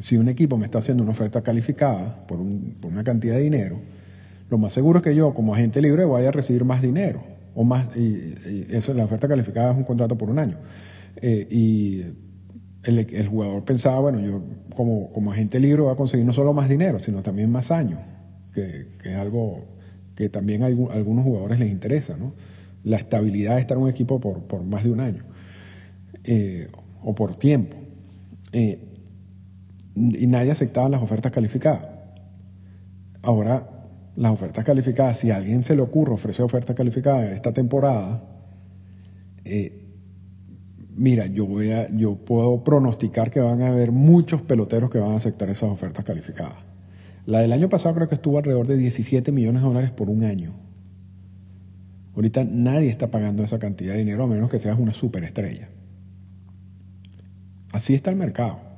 Si 0.00 0.16
un 0.16 0.28
equipo 0.28 0.58
me 0.58 0.66
está 0.66 0.78
haciendo 0.78 1.02
una 1.02 1.12
oferta 1.12 1.42
calificada 1.42 2.26
por, 2.26 2.38
por 2.80 2.92
una 2.92 3.04
cantidad 3.04 3.34
de 3.34 3.42
dinero, 3.42 3.80
lo 4.50 4.58
más 4.58 4.72
seguro 4.72 4.98
es 4.98 5.02
que 5.02 5.14
yo, 5.14 5.34
como 5.34 5.54
agente 5.54 5.80
libre, 5.82 6.04
vaya 6.04 6.28
a 6.28 6.32
recibir 6.32 6.64
más 6.64 6.82
dinero. 6.82 7.20
O 7.54 7.64
más, 7.64 7.96
y, 7.96 8.34
eso, 8.70 8.94
la 8.94 9.04
oferta 9.04 9.26
calificada 9.26 9.72
es 9.72 9.76
un 9.76 9.84
contrato 9.84 10.16
por 10.16 10.30
un 10.30 10.38
año. 10.38 10.58
Eh, 11.16 11.48
y 11.50 12.02
el, 12.84 13.26
jugador 13.26 13.64
pensaba, 13.64 13.98
bueno, 14.00 14.20
yo 14.20 14.42
como, 14.74 15.32
agente 15.32 15.58
libre 15.58 15.82
voy 15.82 15.92
a 15.92 15.96
conseguir 15.96 16.24
no 16.24 16.32
solo 16.32 16.52
más 16.52 16.68
dinero, 16.68 16.98
sino 16.98 17.22
también 17.22 17.50
más 17.50 17.70
años, 17.70 17.98
que, 18.54 18.86
es 19.02 19.16
algo 19.16 19.64
que 20.14 20.28
también 20.28 20.62
a 20.62 20.66
algunos 20.66 21.24
jugadores 21.24 21.58
les 21.58 21.70
interesa, 21.70 22.16
¿no? 22.16 22.32
La 22.84 22.98
estabilidad 22.98 23.56
de 23.56 23.62
estar 23.62 23.76
en 23.76 23.82
un 23.84 23.88
equipo 23.88 24.20
por, 24.20 24.42
por 24.42 24.62
más 24.62 24.84
de 24.84 24.90
un 24.90 25.00
año 25.00 25.24
eh, 26.24 26.68
o 27.02 27.14
por 27.14 27.36
tiempo. 27.36 27.76
Eh, 28.52 28.78
y 29.96 30.26
nadie 30.26 30.50
aceptaba 30.50 30.88
las 30.88 31.02
ofertas 31.02 31.32
calificadas. 31.32 31.84
Ahora, 33.22 33.68
las 34.14 34.32
ofertas 34.32 34.64
calificadas, 34.64 35.18
si 35.18 35.30
a 35.30 35.36
alguien 35.36 35.64
se 35.64 35.74
le 35.74 35.82
ocurre 35.82 36.12
ofrecer 36.12 36.44
ofertas 36.44 36.76
calificadas 36.76 37.32
esta 37.32 37.52
temporada, 37.52 38.22
eh, 39.44 39.86
mira, 40.94 41.26
yo, 41.26 41.46
voy 41.46 41.72
a, 41.72 41.88
yo 41.94 42.16
puedo 42.16 42.62
pronosticar 42.62 43.30
que 43.30 43.40
van 43.40 43.62
a 43.62 43.68
haber 43.68 43.90
muchos 43.90 44.42
peloteros 44.42 44.90
que 44.90 44.98
van 44.98 45.12
a 45.12 45.16
aceptar 45.16 45.48
esas 45.50 45.70
ofertas 45.70 46.04
calificadas. 46.04 46.56
La 47.24 47.40
del 47.40 47.52
año 47.52 47.68
pasado 47.68 47.94
creo 47.96 48.08
que 48.08 48.14
estuvo 48.14 48.38
alrededor 48.38 48.66
de 48.66 48.76
17 48.76 49.32
millones 49.32 49.62
de 49.62 49.68
dólares 49.68 49.90
por 49.90 50.10
un 50.10 50.24
año. 50.24 50.52
Ahorita 52.14 52.44
nadie 52.44 52.88
está 52.88 53.10
pagando 53.10 53.42
esa 53.44 53.58
cantidad 53.58 53.94
de 53.94 53.98
dinero 54.00 54.24
a 54.24 54.26
menos 54.26 54.50
que 54.50 54.58
seas 54.58 54.78
una 54.78 54.94
superestrella. 54.94 55.68
Así 57.72 57.94
está 57.94 58.10
el 58.10 58.16
mercado. 58.16 58.75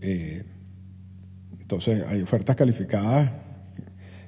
Eh, 0.00 0.44
entonces 1.60 2.04
hay 2.06 2.22
ofertas 2.22 2.56
calificadas 2.56 3.32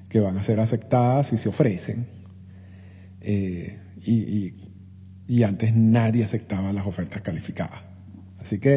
que 0.08 0.20
van 0.20 0.36
a 0.38 0.42
ser 0.42 0.60
aceptadas 0.60 1.32
y 1.32 1.38
se 1.38 1.48
ofrecen. 1.48 2.06
Eh, 3.20 3.78
y, 4.00 4.12
y 4.14 4.68
y 5.28 5.42
antes 5.42 5.76
nadie 5.76 6.24
aceptaba 6.24 6.72
las 6.72 6.86
ofertas 6.86 7.20
calificadas. 7.20 7.80
Así 8.40 8.58
que 8.58 8.76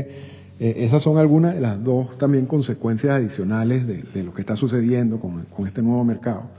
eh, 0.60 0.74
esas 0.78 1.02
son 1.02 1.18
algunas 1.18 1.56
de 1.56 1.62
las 1.62 1.82
dos 1.82 2.18
también 2.18 2.46
consecuencias 2.46 3.14
adicionales 3.14 3.88
de, 3.88 4.24
lo 4.24 4.34
que 4.34 4.42
está 4.42 4.58
sucediendo 4.58 5.20
con, 5.20 5.48
este 5.66 5.82
nuevo 5.82 6.04
mercado. 6.04 6.52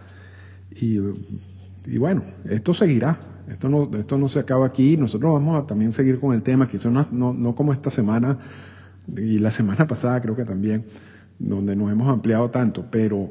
Y 0.74 0.98
y 1.84 1.98
bueno, 1.98 2.22
esto 2.48 2.74
seguirá. 2.74 3.18
Esto 3.48 3.68
no, 3.68 3.90
esto 3.96 4.16
no 4.16 4.28
se 4.28 4.38
acaba 4.38 4.66
aquí. 4.66 4.96
Nosotros 4.96 5.32
vamos 5.32 5.62
a 5.62 5.66
también 5.66 5.92
seguir 5.92 6.18
con 6.20 6.32
el 6.32 6.42
tema, 6.42 6.68
quizás 6.68 6.92
no, 6.92 7.06
no, 7.10 7.34
no 7.34 7.54
como 7.54 7.72
esta 7.72 7.90
semana 7.90 8.38
y 9.16 9.38
la 9.38 9.50
semana 9.50 9.86
pasada 9.86 10.20
creo 10.20 10.36
que 10.36 10.44
también, 10.44 10.84
donde 11.38 11.76
nos 11.76 11.90
hemos 11.90 12.08
ampliado 12.08 12.50
tanto, 12.50 12.86
pero 12.90 13.30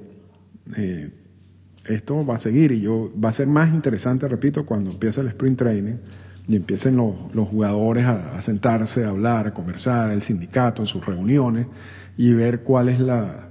eh, 0.75 1.11
esto 1.85 2.25
va 2.25 2.35
a 2.35 2.37
seguir 2.37 2.71
y 2.71 2.81
yo 2.81 3.11
va 3.23 3.29
a 3.29 3.33
ser 3.33 3.47
más 3.47 3.73
interesante, 3.73 4.27
repito, 4.27 4.65
cuando 4.65 4.91
empiece 4.91 5.21
el 5.21 5.27
sprint 5.27 5.59
training 5.59 5.95
y 6.47 6.55
empiecen 6.55 6.97
los, 6.97 7.15
los 7.33 7.47
jugadores 7.47 8.05
a, 8.05 8.37
a, 8.37 8.41
sentarse, 8.41 9.05
a 9.05 9.09
hablar, 9.09 9.47
a 9.47 9.53
conversar, 9.53 10.11
el 10.11 10.21
sindicato 10.21 10.81
en 10.81 10.87
sus 10.87 11.05
reuniones 11.05 11.67
y 12.17 12.33
ver 12.33 12.63
cuál 12.63 12.89
es 12.89 12.99
la, 12.99 13.49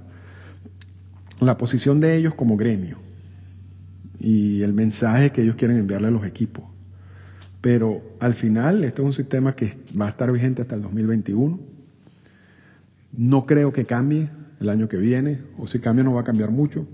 la 1.39 1.57
posición 1.57 1.99
de 1.99 2.15
ellos 2.15 2.35
como 2.35 2.55
gremio 2.55 2.97
y 4.19 4.61
el 4.61 4.73
mensaje 4.73 5.31
que 5.31 5.41
ellos 5.41 5.55
quieren 5.55 5.77
enviarle 5.77 6.07
a 6.07 6.11
los 6.11 6.25
equipos. 6.25 6.65
Pero 7.59 8.01
al 8.19 8.33
final, 8.33 8.83
este 8.83 9.01
es 9.01 9.05
un 9.05 9.13
sistema 9.13 9.55
que 9.55 9.77
va 9.99 10.05
a 10.05 10.09
estar 10.09 10.31
vigente 10.31 10.61
hasta 10.61 10.75
el 10.75 10.81
2021. 10.81 11.59
No 13.13 13.45
creo 13.45 13.73
que 13.73 13.85
cambie 13.85 14.29
el 14.59 14.69
año 14.69 14.87
que 14.87 14.97
viene, 14.97 15.39
o 15.57 15.67
si 15.67 15.79
cambia 15.79 16.03
no 16.03 16.13
va 16.13 16.21
a 16.21 16.23
cambiar 16.23 16.51
mucho, 16.51 16.87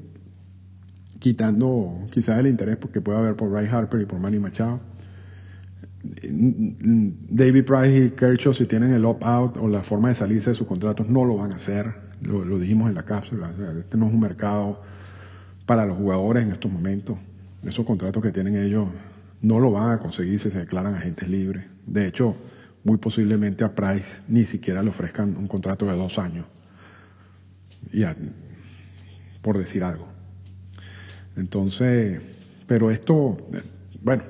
quitando 1.20 2.08
quizás 2.12 2.40
el 2.40 2.48
interés 2.48 2.78
que 2.92 3.02
puede 3.02 3.18
haber 3.18 3.36
por 3.36 3.52
Ray 3.52 3.68
Harper 3.68 4.02
y 4.02 4.06
por 4.06 4.20
Manny 4.20 4.40
Machado. 4.40 4.80
David 6.04 7.66
Price 7.66 8.06
y 8.06 8.10
Kershaw, 8.12 8.54
si 8.54 8.66
tienen 8.66 8.94
el 8.94 9.04
opt-out 9.04 9.58
o 9.58 9.68
la 9.68 9.84
forma 9.84 10.10
de 10.10 10.16
salirse 10.16 10.52
de 10.52 10.56
sus 10.56 10.68
contratos, 10.68 11.10
no 11.10 11.26
lo 11.26 11.38
van 11.38 11.52
a 11.52 11.56
hacer. 11.56 11.94
Lo, 12.22 12.46
lo 12.46 12.58
dijimos 12.58 12.90
en 12.90 12.96
la 12.96 13.04
cápsula. 13.04 13.52
Este 13.78 13.98
no 13.98 14.08
es 14.08 14.14
un 14.14 14.20
mercado 14.20 14.82
para 15.66 15.86
los 15.86 15.98
jugadores 15.98 16.44
en 16.44 16.52
estos 16.52 16.72
momentos. 16.72 17.18
Esos 17.64 17.86
contratos 17.86 18.24
que 18.24 18.32
tienen 18.32 18.56
ellos 18.56 18.88
no 19.42 19.60
lo 19.60 19.72
van 19.72 19.92
a 19.92 20.00
conseguir 20.00 20.40
si 20.40 20.50
se 20.50 20.60
declaran 20.60 20.96
agentes 20.96 21.30
libres. 21.30 21.66
De 21.86 22.08
hecho, 22.08 22.36
muy 22.88 22.98
posiblemente 22.98 23.66
a 23.66 23.76
Price 23.76 24.22
ni 24.30 24.46
siquiera 24.46 24.82
le 24.82 24.90
ofrezcan 24.90 25.36
un 25.36 25.48
contrato 25.48 25.86
de 25.86 25.98
dos 25.98 26.18
años. 26.18 26.46
Y 27.92 28.06
por 29.42 29.58
decir 29.58 29.84
algo. 29.84 30.08
Entonces, 31.36 32.22
pero 32.66 32.90
esto, 32.90 33.38
bueno, 34.02 34.24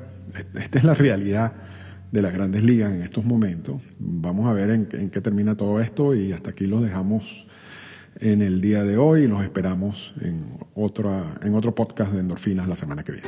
esta 0.56 0.78
es 0.80 0.84
la 0.84 0.96
realidad 0.96 1.54
de 2.12 2.22
las 2.24 2.34
grandes 2.34 2.64
ligas 2.64 2.92
en 2.92 3.04
estos 3.04 3.24
momentos. 3.24 3.80
Vamos 4.00 4.48
a 4.48 4.54
ver 4.54 4.72
en, 4.72 4.90
en 4.92 5.12
qué 5.12 5.22
termina 5.22 5.56
todo 5.56 5.80
esto 5.80 6.16
y 6.16 6.32
hasta 6.32 6.50
aquí 6.50 6.66
los 6.66 6.82
dejamos 6.82 7.46
en 8.20 8.42
el 8.42 8.60
día 8.60 8.84
de 8.84 8.98
hoy 8.98 9.26
y 9.26 9.28
los 9.28 9.44
esperamos 9.44 10.16
en, 10.22 10.58
otra, 10.74 11.36
en 11.44 11.54
otro 11.54 11.76
podcast 11.76 12.12
de 12.12 12.22
Endorfinas 12.22 12.68
la 12.68 12.76
semana 12.76 13.04
que 13.04 13.12
viene. 13.12 13.28